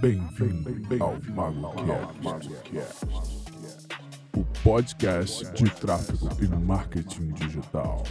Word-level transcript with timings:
Bem-vindo 0.00 1.04
ao 1.04 1.18
MagoCast, 1.34 2.50
o 4.34 4.44
podcast 4.62 5.52
de 5.52 5.70
tráfego 5.74 6.28
e 6.42 6.46
marketing 6.46 7.28
digital. 7.34 8.02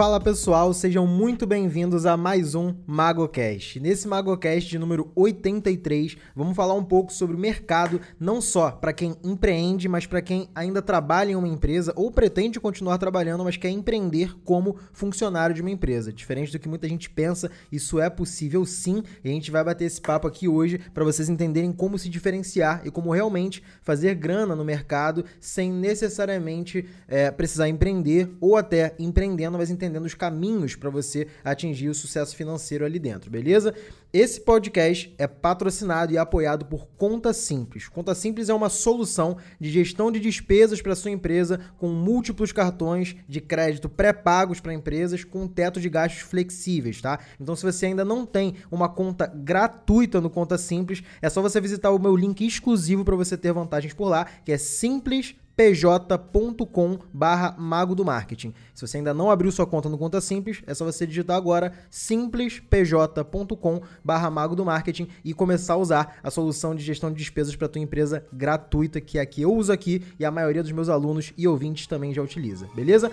Fala 0.00 0.18
pessoal, 0.18 0.72
sejam 0.72 1.06
muito 1.06 1.46
bem-vindos 1.46 2.06
a 2.06 2.16
mais 2.16 2.54
um 2.54 2.74
MagoCast. 2.86 3.78
Nesse 3.80 4.08
MagoCast 4.08 4.70
de 4.70 4.78
número 4.78 5.12
83, 5.14 6.16
vamos 6.34 6.56
falar 6.56 6.72
um 6.72 6.82
pouco 6.82 7.12
sobre 7.12 7.36
o 7.36 7.38
mercado, 7.38 8.00
não 8.18 8.40
só 8.40 8.70
para 8.70 8.94
quem 8.94 9.14
empreende, 9.22 9.90
mas 9.90 10.06
para 10.06 10.22
quem 10.22 10.48
ainda 10.54 10.80
trabalha 10.80 11.32
em 11.32 11.34
uma 11.34 11.46
empresa 11.46 11.92
ou 11.96 12.10
pretende 12.10 12.58
continuar 12.58 12.96
trabalhando, 12.96 13.44
mas 13.44 13.58
quer 13.58 13.68
empreender 13.68 14.34
como 14.42 14.76
funcionário 14.90 15.54
de 15.54 15.60
uma 15.60 15.70
empresa. 15.70 16.10
Diferente 16.10 16.50
do 16.50 16.58
que 16.58 16.66
muita 16.66 16.88
gente 16.88 17.10
pensa, 17.10 17.50
isso 17.70 18.00
é 18.00 18.08
possível 18.08 18.64
sim, 18.64 19.02
e 19.22 19.28
a 19.28 19.32
gente 19.32 19.50
vai 19.50 19.62
bater 19.62 19.84
esse 19.84 20.00
papo 20.00 20.26
aqui 20.26 20.48
hoje 20.48 20.80
para 20.94 21.04
vocês 21.04 21.28
entenderem 21.28 21.72
como 21.72 21.98
se 21.98 22.08
diferenciar 22.08 22.80
e 22.86 22.90
como 22.90 23.12
realmente 23.12 23.62
fazer 23.82 24.14
grana 24.14 24.56
no 24.56 24.64
mercado 24.64 25.26
sem 25.38 25.70
necessariamente 25.70 26.88
é, 27.06 27.30
precisar 27.30 27.68
empreender 27.68 28.30
ou 28.40 28.56
até 28.56 28.94
empreendendo, 28.98 29.58
mas 29.58 29.68
entender 29.68 29.89
entendendo 29.90 30.06
os 30.06 30.14
caminhos 30.14 30.76
para 30.76 30.88
você 30.88 31.26
atingir 31.44 31.88
o 31.88 31.94
sucesso 31.94 32.36
financeiro 32.36 32.84
ali 32.84 32.98
dentro, 32.98 33.30
beleza? 33.30 33.74
Esse 34.12 34.40
podcast 34.40 35.14
é 35.18 35.26
patrocinado 35.26 36.12
e 36.12 36.18
apoiado 36.18 36.64
por 36.64 36.86
Conta 36.96 37.32
Simples. 37.32 37.88
Conta 37.88 38.14
Simples 38.14 38.48
é 38.48 38.54
uma 38.54 38.68
solução 38.68 39.36
de 39.60 39.70
gestão 39.70 40.10
de 40.10 40.18
despesas 40.18 40.80
para 40.80 40.96
sua 40.96 41.10
empresa 41.10 41.60
com 41.78 41.88
múltiplos 41.88 42.52
cartões 42.52 43.16
de 43.28 43.40
crédito 43.40 43.88
pré-pagos 43.88 44.60
para 44.60 44.74
empresas 44.74 45.22
com 45.24 45.46
teto 45.46 45.80
de 45.80 45.88
gastos 45.88 46.22
flexíveis, 46.22 47.00
tá? 47.00 47.20
Então, 47.40 47.54
se 47.54 47.62
você 47.62 47.86
ainda 47.86 48.04
não 48.04 48.24
tem 48.24 48.54
uma 48.70 48.88
conta 48.88 49.26
gratuita 49.26 50.20
no 50.20 50.30
Conta 50.30 50.58
Simples, 50.58 51.02
é 51.20 51.28
só 51.28 51.40
você 51.42 51.60
visitar 51.60 51.90
o 51.90 51.98
meu 51.98 52.16
link 52.16 52.44
exclusivo 52.44 53.04
para 53.04 53.16
você 53.16 53.36
ter 53.36 53.52
vantagens 53.52 53.94
por 53.94 54.08
lá, 54.08 54.26
que 54.44 54.52
é 54.52 54.58
simples 54.58 55.36
pj.com 55.60 56.98
barra 57.12 57.54
mago 57.58 57.94
do 57.94 58.02
marketing. 58.02 58.54
Se 58.74 58.86
você 58.86 58.96
ainda 58.96 59.12
não 59.12 59.30
abriu 59.30 59.52
sua 59.52 59.66
conta 59.66 59.90
no 59.90 59.98
Conta 59.98 60.18
Simples, 60.18 60.62
é 60.66 60.72
só 60.72 60.86
você 60.86 61.06
digitar 61.06 61.36
agora 61.36 61.74
simplespj.com 61.90 63.82
barra 64.02 64.30
mago 64.30 64.56
do 64.56 64.64
marketing 64.64 65.08
e 65.22 65.34
começar 65.34 65.74
a 65.74 65.76
usar 65.76 66.16
a 66.22 66.30
solução 66.30 66.74
de 66.74 66.82
gestão 66.82 67.12
de 67.12 67.18
despesas 67.18 67.54
para 67.56 67.68
tua 67.68 67.82
empresa 67.82 68.24
gratuita 68.32 69.02
que 69.02 69.18
aqui 69.18 69.42
eu 69.42 69.54
uso 69.54 69.70
aqui 69.70 70.02
e 70.18 70.24
a 70.24 70.30
maioria 70.30 70.62
dos 70.62 70.72
meus 70.72 70.88
alunos 70.88 71.34
e 71.36 71.46
ouvintes 71.46 71.86
também 71.86 72.14
já 72.14 72.22
utiliza, 72.22 72.66
beleza? 72.74 73.12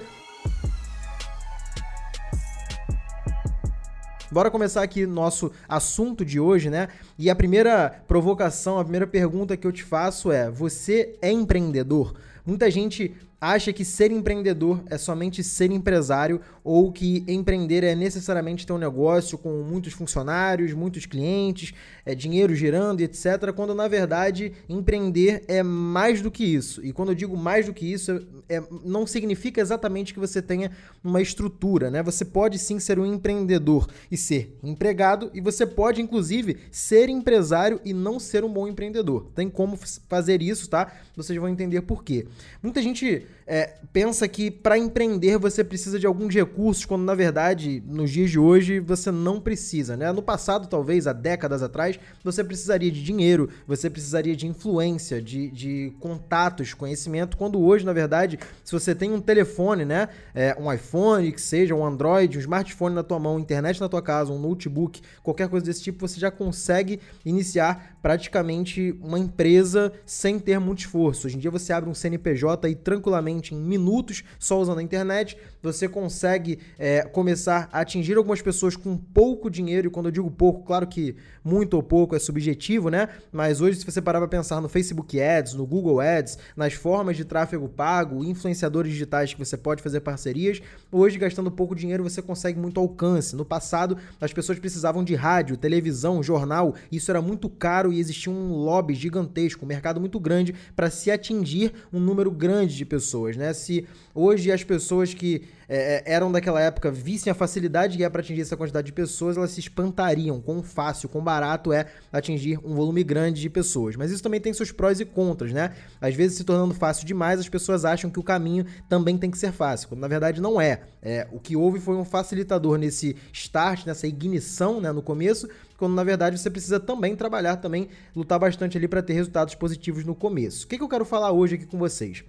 Bora 4.32 4.50
começar 4.50 4.84
aqui 4.84 5.06
nosso 5.06 5.52
assunto 5.68 6.24
de 6.24 6.40
hoje, 6.40 6.70
né? 6.70 6.88
E 7.18 7.30
a 7.30 7.36
primeira 7.36 8.04
provocação, 8.08 8.80
a 8.80 8.84
primeira 8.84 9.08
pergunta 9.08 9.58
que 9.58 9.68
eu 9.68 9.72
te 9.72 9.84
faço 9.84 10.32
é: 10.32 10.50
você 10.50 11.18
é 11.22 11.32
empreendedor? 11.32 12.14
Muita 12.48 12.72
gente 12.72 13.14
acha 13.40 13.72
que 13.72 13.86
ser 13.86 14.12
empreendedor 14.12 14.84
é 14.90 14.98
somente 14.98 15.44
ser 15.44 15.72
empresário 15.72 16.42
ou 16.64 16.92
que 16.92 17.24
empreender 17.28 17.84
é 17.84 17.96
necessariamente 17.96 18.66
ter 18.66 18.74
um 18.74 18.78
negócio 18.78 19.38
com 19.38 19.62
muitos 19.62 19.94
funcionários, 19.94 20.74
muitos 20.74 21.06
clientes, 21.06 21.74
é, 22.06 22.16
dinheiro 22.16 22.56
girando, 22.56 23.02
etc. 23.02 23.54
Quando 23.56 23.76
na 23.76 23.88
verdade 23.88 24.52
empreender 24.68 25.44
é 25.48 25.62
mais 25.62 26.22
do 26.22 26.32
que 26.32 26.44
isso. 26.44 26.84
E 26.84 26.92
quando 26.92 27.10
eu 27.10 27.16
digo 27.16 27.38
mais 27.38 27.68
do 27.68 27.74
que 27.74 27.86
isso, 27.86 28.26
é, 28.50 28.62
não 28.84 29.06
significa 29.06 29.62
exatamente 29.62 30.14
que 30.14 30.20
você 30.20 30.42
tenha 30.42 30.72
uma 31.04 31.22
estrutura, 31.22 31.92
né? 31.92 32.02
Você 32.02 32.26
pode 32.26 32.58
sim 32.58 32.80
ser 32.80 32.98
um 32.98 33.06
empreendedor 33.06 33.88
e 34.12 34.18
ser 34.18 34.58
empregado, 34.64 35.30
e 35.34 35.40
você 35.40 35.66
pode 35.66 36.02
inclusive 36.02 36.58
ser 36.72 37.08
empresário 37.08 37.80
e 37.86 37.94
não 37.94 38.20
ser 38.20 38.44
um 38.44 38.52
bom 38.52 38.68
empreendedor. 38.68 39.28
Tem 39.36 39.48
como 39.48 39.78
fazer 40.10 40.42
isso, 40.42 40.70
tá? 40.70 40.92
Vocês 41.16 41.40
vão 41.40 41.48
entender 41.48 41.82
por 41.82 42.04
quê. 42.04 42.28
Muita 42.62 42.82
gente 42.82 43.27
é, 43.50 43.76
pensa 43.94 44.28
que 44.28 44.52
para 44.52 44.78
empreender 44.78 45.38
você 45.38 45.64
precisa 45.64 45.98
de 45.98 46.06
alguns 46.06 46.36
recursos, 46.36 46.84
quando 46.84 47.04
na 47.04 47.16
verdade, 47.16 47.82
nos 47.88 48.12
dias 48.12 48.30
de 48.30 48.38
hoje, 48.38 48.80
você 48.80 49.10
não 49.10 49.40
precisa. 49.40 49.96
Né? 49.96 50.12
No 50.12 50.22
passado, 50.22 50.68
talvez, 50.68 51.08
há 51.08 51.14
décadas 51.14 51.64
atrás, 51.64 51.98
você 52.24 52.44
precisaria 52.44 52.92
de 52.92 53.02
dinheiro, 53.02 53.50
você 53.66 53.90
precisaria 53.90 54.36
de 54.36 54.46
influência, 54.46 55.22
de, 55.22 55.50
de 55.50 55.94
contatos, 56.00 56.74
conhecimento, 56.74 57.38
quando 57.38 57.60
hoje, 57.62 57.86
na 57.86 57.94
verdade, 57.94 58.38
se 58.66 58.74
você 58.74 58.94
tem 58.94 59.12
um 59.14 59.22
telefone, 59.22 59.86
né? 59.86 60.10
É, 60.36 60.56
um 60.60 60.72
iPhone, 60.72 61.32
que 61.32 61.42
seja, 61.42 61.74
um 61.74 61.86
Android, 61.86 62.38
um 62.38 62.42
smartphone 62.42 62.96
na 62.96 63.04
tua 63.04 63.20
mão, 63.20 63.40
internet 63.40 63.80
na 63.80 63.88
tua 63.88 64.02
casa, 64.02 64.34
um 64.34 64.40
notebook, 64.40 65.02
qualquer 65.24 65.48
coisa 65.48 65.66
desse 65.66 65.84
tipo, 65.84 66.06
você 66.06 66.20
já 66.20 66.30
consegue 66.30 67.00
iniciar 67.24 67.98
praticamente 68.02 68.98
uma 69.02 69.18
empresa 69.18 69.92
sem 70.06 70.38
ter 70.38 70.60
muito 70.60 70.80
esforço. 70.80 71.28
Hoje 71.28 71.38
em 71.38 71.40
dia 71.40 71.52
você 71.52 71.72
abre 71.72 71.90
um 71.90 71.94
CNPJ 71.94 72.70
e 72.70 72.76
tranquilamente 72.76 73.17
em 73.54 73.58
minutos, 73.58 74.24
só 74.40 74.60
usando 74.60 74.80
a 74.80 74.84
internet, 74.84 75.38
você 75.74 75.88
consegue 75.88 76.60
é, 76.78 77.02
começar 77.02 77.70
a 77.72 77.82
atingir 77.82 78.18
algumas 78.18 78.42
pessoas 78.42 78.76
com 78.76 78.98
pouco 78.98 79.50
dinheiro. 79.50 79.88
E 79.88 79.90
quando 79.90 80.08
eu 80.08 80.12
digo 80.12 80.30
pouco, 80.32 80.64
claro 80.64 80.88
que 80.88 81.16
muito 81.44 81.76
ou 81.76 81.84
pouco 81.84 82.16
é 82.16 82.20
subjetivo, 82.20 82.90
né? 82.90 83.08
Mas 83.32 83.62
hoje, 83.62 83.80
se 83.80 83.86
você 83.86 84.02
parar 84.02 84.20
para 84.20 84.28
pensar 84.28 84.60
no 84.62 84.68
Facebook 84.68 85.20
Ads, 85.20 85.54
no 85.54 85.66
Google 85.66 86.00
Ads, 86.00 86.38
nas 86.56 86.74
formas 86.74 87.16
de 87.16 87.24
tráfego 87.24 87.70
pago, 87.70 88.24
influenciadores 88.24 88.92
digitais 88.92 89.34
que 89.34 89.40
você 89.40 89.56
pode 89.56 89.82
fazer 89.82 90.02
parcerias, 90.02 90.62
hoje 90.92 91.18
gastando 91.18 91.50
pouco 91.50 91.76
dinheiro 91.76 92.04
você 92.04 92.22
consegue 92.22 92.60
muito 92.60 92.80
alcance. 92.80 93.36
No 93.36 93.46
passado, 93.46 93.98
as 94.20 94.34
pessoas 94.34 94.60
precisavam 94.60 95.04
de 95.04 95.16
rádio, 95.16 95.58
televisão, 95.58 96.22
jornal, 96.22 96.76
isso 96.92 97.10
era 97.12 97.22
muito 97.22 97.50
caro 97.50 97.94
e 97.94 98.00
existia 98.00 98.32
um 98.32 98.54
lobby 98.54 98.94
gigantesco, 98.94 99.64
um 99.64 99.68
mercado 99.68 100.00
muito 100.00 100.20
grande 100.20 100.54
para 100.76 100.90
se 100.90 101.10
atingir 101.10 101.72
um 101.92 102.00
número 102.00 102.32
grande 102.32 102.76
de 102.76 102.86
pessoas, 102.86 103.38
né? 103.38 103.54
Se 103.54 103.86
hoje 104.14 104.52
as 104.52 104.64
pessoas 104.64 105.14
que 105.14 105.44
é, 105.70 106.04
é, 106.06 106.14
eram 106.14 106.32
daquela 106.32 106.62
época 106.62 106.90
vissem 106.90 107.30
a 107.30 107.34
facilidade 107.34 107.98
que 107.98 108.04
é 108.04 108.10
para 108.10 108.22
atingir 108.22 108.42
essa 108.42 108.56
quantidade 108.56 108.88
de 108.88 108.94
pessoas, 108.94 109.38
elas 109.38 109.52
se 109.52 109.60
espantariam 109.60 110.40
quão 110.40 110.64
fácil, 110.64 111.10
quão 111.10 111.24
barato 111.24 111.74
é 111.74 111.88
atingir 112.12 112.60
um 112.64 112.74
volume 112.74 113.04
grande 113.04 113.42
de 113.42 113.50
pessoas. 113.50 113.96
Mas 113.96 114.12
isso 114.12 114.24
também 114.24 114.40
tem 114.40 114.54
seus 114.54 114.72
prós 114.72 115.00
e 115.00 115.06
contras, 115.06 115.52
né? 115.52 115.74
Às 116.00 116.16
vezes, 116.16 116.38
se 116.38 116.44
tornando 116.44 116.74
fácil 116.74 117.06
demais, 117.06 117.40
as 117.40 117.50
pessoas 117.50 117.86
acham 117.86 118.10
que 118.10 118.20
o 118.20 118.24
caminho 118.24 118.66
também 118.88 119.18
tem 119.18 119.30
que 119.30 119.38
ser 119.38 119.52
fácil, 119.52 119.90
quando 119.90 120.02
na 120.02 120.08
verdade 120.08 120.42
não 120.42 120.60
é. 120.60 120.82
é 121.02 121.28
o 121.32 121.40
que 121.40 121.56
houve 121.56 121.80
foi 121.80 121.96
um 121.96 122.06
facilitador 122.06 122.78
nesse 122.78 123.16
start, 123.34 123.86
nessa 123.86 124.08
ignição 124.08 124.80
né, 124.80 124.92
no 124.92 125.02
começo, 125.02 125.48
quando 125.78 125.94
na 125.94 126.04
verdade 126.04 126.40
você 126.40 126.50
precisa 126.50 126.80
também 126.80 127.16
trabalhar, 127.16 127.58
também 127.58 127.90
lutar 128.16 128.40
bastante 128.40 128.78
ali 128.78 128.88
para 128.88 129.02
ter 129.02 129.14
resultados 129.14 129.56
positivos 129.56 130.04
no 130.04 130.16
começo. 130.16 130.66
O 130.66 130.68
que, 130.68 130.78
que 130.78 130.84
eu 130.84 130.90
quero 130.90 131.06
falar 131.06 131.32
hoje 131.32 131.56
aqui 131.56 131.66
com 131.66 131.78
vocês? 131.78 132.24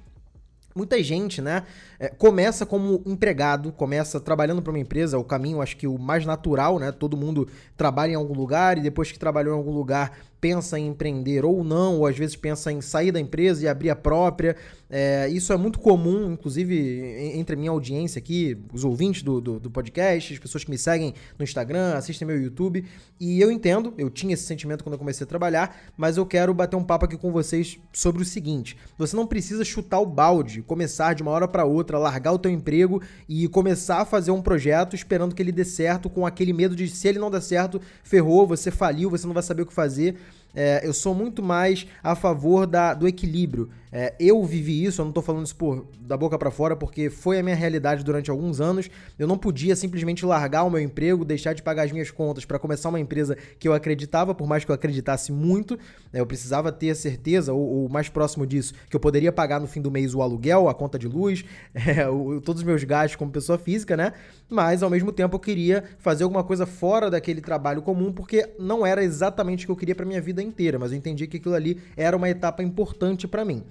Muita 0.79 1.03
gente, 1.03 1.43
né, 1.43 1.65
é, 1.99 2.09
começa 2.09 2.65
como 2.65 3.03
empregado, 3.05 3.73
começa 3.73 4.21
trabalhando 4.21 4.63
para 4.63 4.71
uma 4.71 4.79
empresa, 4.79 5.19
o 5.19 5.25
caminho 5.25 5.61
acho 5.61 5.77
que 5.77 5.89
o 5.89 5.99
mais 5.99 6.25
natural, 6.25 6.79
né? 6.79 6.93
Todo 6.93 7.17
mundo 7.17 7.49
trabalha 7.77 8.13
em 8.13 8.15
algum 8.15 8.33
lugar 8.33 8.79
e 8.79 8.81
depois 8.81 9.11
que 9.11 9.19
trabalhou 9.19 9.53
em 9.53 9.59
algum 9.59 9.73
lugar 9.73 10.17
pensa 10.41 10.79
em 10.79 10.89
empreender 10.89 11.45
ou 11.45 11.65
não, 11.65 11.99
ou 11.99 12.07
às 12.07 12.17
vezes 12.17 12.37
pensa 12.37 12.73
em 12.73 12.81
sair 12.81 13.13
da 13.13 13.21
empresa 13.21 13.65
e 13.65 13.69
abrir 13.69 13.91
a 13.91 13.97
própria. 13.97 14.57
É, 14.91 15.29
isso 15.29 15.53
é 15.53 15.57
muito 15.57 15.79
comum, 15.79 16.33
inclusive 16.33 17.35
entre 17.35 17.55
a 17.55 17.59
minha 17.59 17.71
audiência 17.71 18.19
aqui, 18.19 18.57
os 18.73 18.85
ouvintes 18.85 19.23
do, 19.23 19.41
do, 19.41 19.61
do, 19.61 19.71
podcast, 19.71 20.33
as 20.33 20.39
pessoas 20.39 20.65
que 20.65 20.71
me 20.71 20.79
seguem 20.79 21.13
no 21.39 21.45
Instagram, 21.45 21.95
assistem 21.95 22.27
meu 22.27 22.41
YouTube. 22.41 22.85
E 23.21 23.41
eu 23.41 23.51
entendo, 23.51 23.93
eu 23.99 24.09
tinha 24.09 24.33
esse 24.33 24.45
sentimento 24.45 24.83
quando 24.83 24.95
eu 24.95 24.99
comecei 24.99 25.25
a 25.25 25.29
trabalhar, 25.29 25.77
mas 25.97 26.17
eu 26.17 26.25
quero 26.25 26.55
bater 26.55 26.77
um 26.77 26.85
papo 26.85 27.05
aqui 27.05 27.19
com 27.19 27.31
vocês 27.31 27.79
sobre 27.93 28.23
o 28.23 28.25
seguinte: 28.25 28.79
você 28.97 29.15
não 29.15 29.27
precisa 29.27 29.65
chutar 29.65 30.01
o 30.01 30.07
balde, 30.07 30.63
começar 30.63 31.15
de 31.15 31.23
uma 31.23 31.33
hora 31.33 31.47
para 31.47 31.65
outra, 31.65 31.99
largar 31.99 32.33
o 32.33 32.39
teu 32.39 32.51
emprego 32.51 33.03
e 33.29 33.47
começar 33.49 34.01
a 34.01 34.05
fazer 34.05 34.31
um 34.31 34.41
projeto 34.41 34.95
esperando 34.95 35.35
que 35.35 35.43
ele 35.43 35.53
dê 35.53 35.65
certo, 35.65 36.09
com 36.09 36.25
aquele 36.25 36.53
medo 36.53 36.75
de 36.75 36.89
se 36.89 37.09
ele 37.09 37.19
não 37.19 37.31
der 37.31 37.43
certo, 37.43 37.81
ferrou, 38.03 38.47
você 38.47 38.71
faliu, 38.71 39.11
você 39.11 39.27
não 39.27 39.35
vai 39.35 39.43
saber 39.43 39.63
o 39.63 39.67
que 39.67 39.73
fazer. 39.73 40.17
É, 40.55 40.81
eu 40.83 40.93
sou 40.93 41.15
muito 41.15 41.43
mais 41.43 41.87
a 42.03 42.15
favor 42.15 42.67
da, 42.67 42.95
do 42.95 43.07
equilíbrio. 43.07 43.71
É, 43.93 44.15
eu 44.19 44.43
vivi 44.45 44.85
isso, 44.85 45.01
eu 45.01 45.05
não 45.05 45.11
estou 45.11 45.23
falando 45.23 45.45
isso 45.45 45.57
por, 45.57 45.87
da 46.01 46.17
boca 46.17 46.39
para 46.39 46.51
fora, 46.51 46.75
porque 46.75 47.11
foi 47.11 47.39
a 47.39 47.43
minha 47.43 47.55
realidade 47.57 48.03
durante 48.03 48.31
alguns 48.31 48.61
anos. 48.61 48.91
Eu 49.19 49.27
não 49.27 49.37
podia 49.37 49.77
simplesmente 49.77 50.25
largar 50.25 50.65
o 50.65 50.71
meu 50.71 50.81
emprego, 50.81 51.25
deixar 51.25 51.53
de 51.53 51.63
pagar 51.63 51.85
as 51.85 51.93
minhas 51.93 52.11
contas 52.11 52.45
para 52.45 52.59
começar 52.59 52.89
uma 52.89 53.01
empresa 53.01 53.37
que 53.59 53.69
eu 53.69 53.75
acreditava, 53.75 54.35
por 54.35 54.47
mais 54.47 54.65
que 54.65 54.71
eu 54.71 54.75
acreditasse 54.75 55.33
muito. 55.33 55.79
Né, 56.13 56.21
eu 56.21 56.27
precisava 56.27 56.73
ter 56.73 56.95
certeza, 56.95 57.53
ou, 57.53 57.61
ou, 57.61 57.89
mais 57.89 58.09
próximo 58.09 58.47
disso, 58.47 58.73
que 58.89 58.97
eu 58.97 59.01
poderia 59.01 59.33
pagar 59.33 59.61
no 59.61 59.67
fim 59.67 59.83
do 59.83 59.91
mês 59.91 60.15
o 60.15 60.23
aluguel, 60.23 60.69
a 60.69 60.75
conta 60.75 60.99
de 60.99 61.07
luz, 61.07 61.45
é, 61.75 62.09
o, 62.09 62.41
todos 62.41 62.63
os 62.63 62.67
meus 62.67 62.83
gastos 62.85 63.17
como 63.17 63.31
pessoa 63.31 63.59
física, 63.59 63.97
né? 63.97 64.13
Mas 64.49 64.83
ao 64.83 64.89
mesmo 64.89 65.13
tempo 65.13 65.37
eu 65.37 65.41
queria 65.41 65.85
fazer 65.99 66.25
alguma 66.25 66.43
coisa 66.43 66.65
fora 66.65 67.11
daquele 67.11 67.43
trabalho 67.43 67.83
comum, 67.83 68.11
porque 68.13 68.49
não 68.59 68.87
era 68.87 69.05
exatamente 69.05 69.65
o 69.65 69.67
que 69.67 69.73
eu 69.73 69.77
queria 69.77 69.95
para 69.95 70.07
minha 70.07 70.21
vida 70.21 70.39
vida 70.39 70.43
inteira, 70.43 70.79
mas 70.79 70.93
eu 70.93 70.99
entendi 70.99 71.27
que 71.27 71.37
aquilo 71.37 71.55
ali 71.55 71.81
era 71.97 72.17
uma 72.17 72.29
etapa 72.29 72.63
importante 72.63 73.27
para 73.27 73.45
mim. 73.45 73.63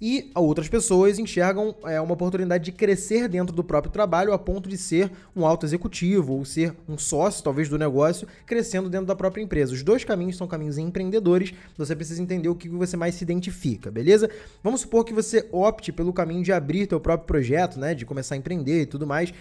E 0.00 0.30
outras 0.34 0.68
pessoas 0.68 1.18
enxergam 1.18 1.74
é, 1.84 1.98
uma 2.00 2.12
oportunidade 2.12 2.64
de 2.64 2.72
crescer 2.72 3.28
dentro 3.28 3.54
do 3.54 3.64
próprio 3.64 3.90
trabalho 3.90 4.32
a 4.32 4.38
ponto 4.38 4.68
de 4.68 4.76
ser 4.76 5.10
um 5.34 5.46
alto 5.46 5.64
executivo 5.64 6.34
ou 6.34 6.44
ser 6.44 6.74
um 6.86 6.98
sócio, 6.98 7.42
talvez, 7.42 7.68
do 7.68 7.78
negócio, 7.78 8.28
crescendo 8.44 8.90
dentro 8.90 9.06
da 9.06 9.16
própria 9.16 9.42
empresa. 9.42 9.72
Os 9.72 9.82
dois 9.82 10.04
caminhos 10.04 10.36
são 10.36 10.46
caminhos 10.46 10.76
empreendedores, 10.76 11.54
você 11.78 11.96
precisa 11.96 12.22
entender 12.22 12.48
o 12.50 12.54
que 12.54 12.68
você 12.68 12.94
mais 12.94 13.14
se 13.14 13.24
identifica, 13.24 13.90
beleza? 13.90 14.28
Vamos 14.62 14.82
supor 14.82 15.02
que 15.02 15.14
você 15.14 15.48
opte 15.50 15.90
pelo 15.90 16.12
caminho 16.12 16.42
de 16.42 16.52
abrir 16.52 16.86
teu 16.86 17.00
próprio 17.00 17.26
projeto, 17.26 17.80
né, 17.80 17.94
de 17.94 18.04
começar 18.04 18.34
a 18.34 18.38
empreender 18.38 18.82
e 18.82 18.86
tudo 18.86 19.06
mais. 19.06 19.32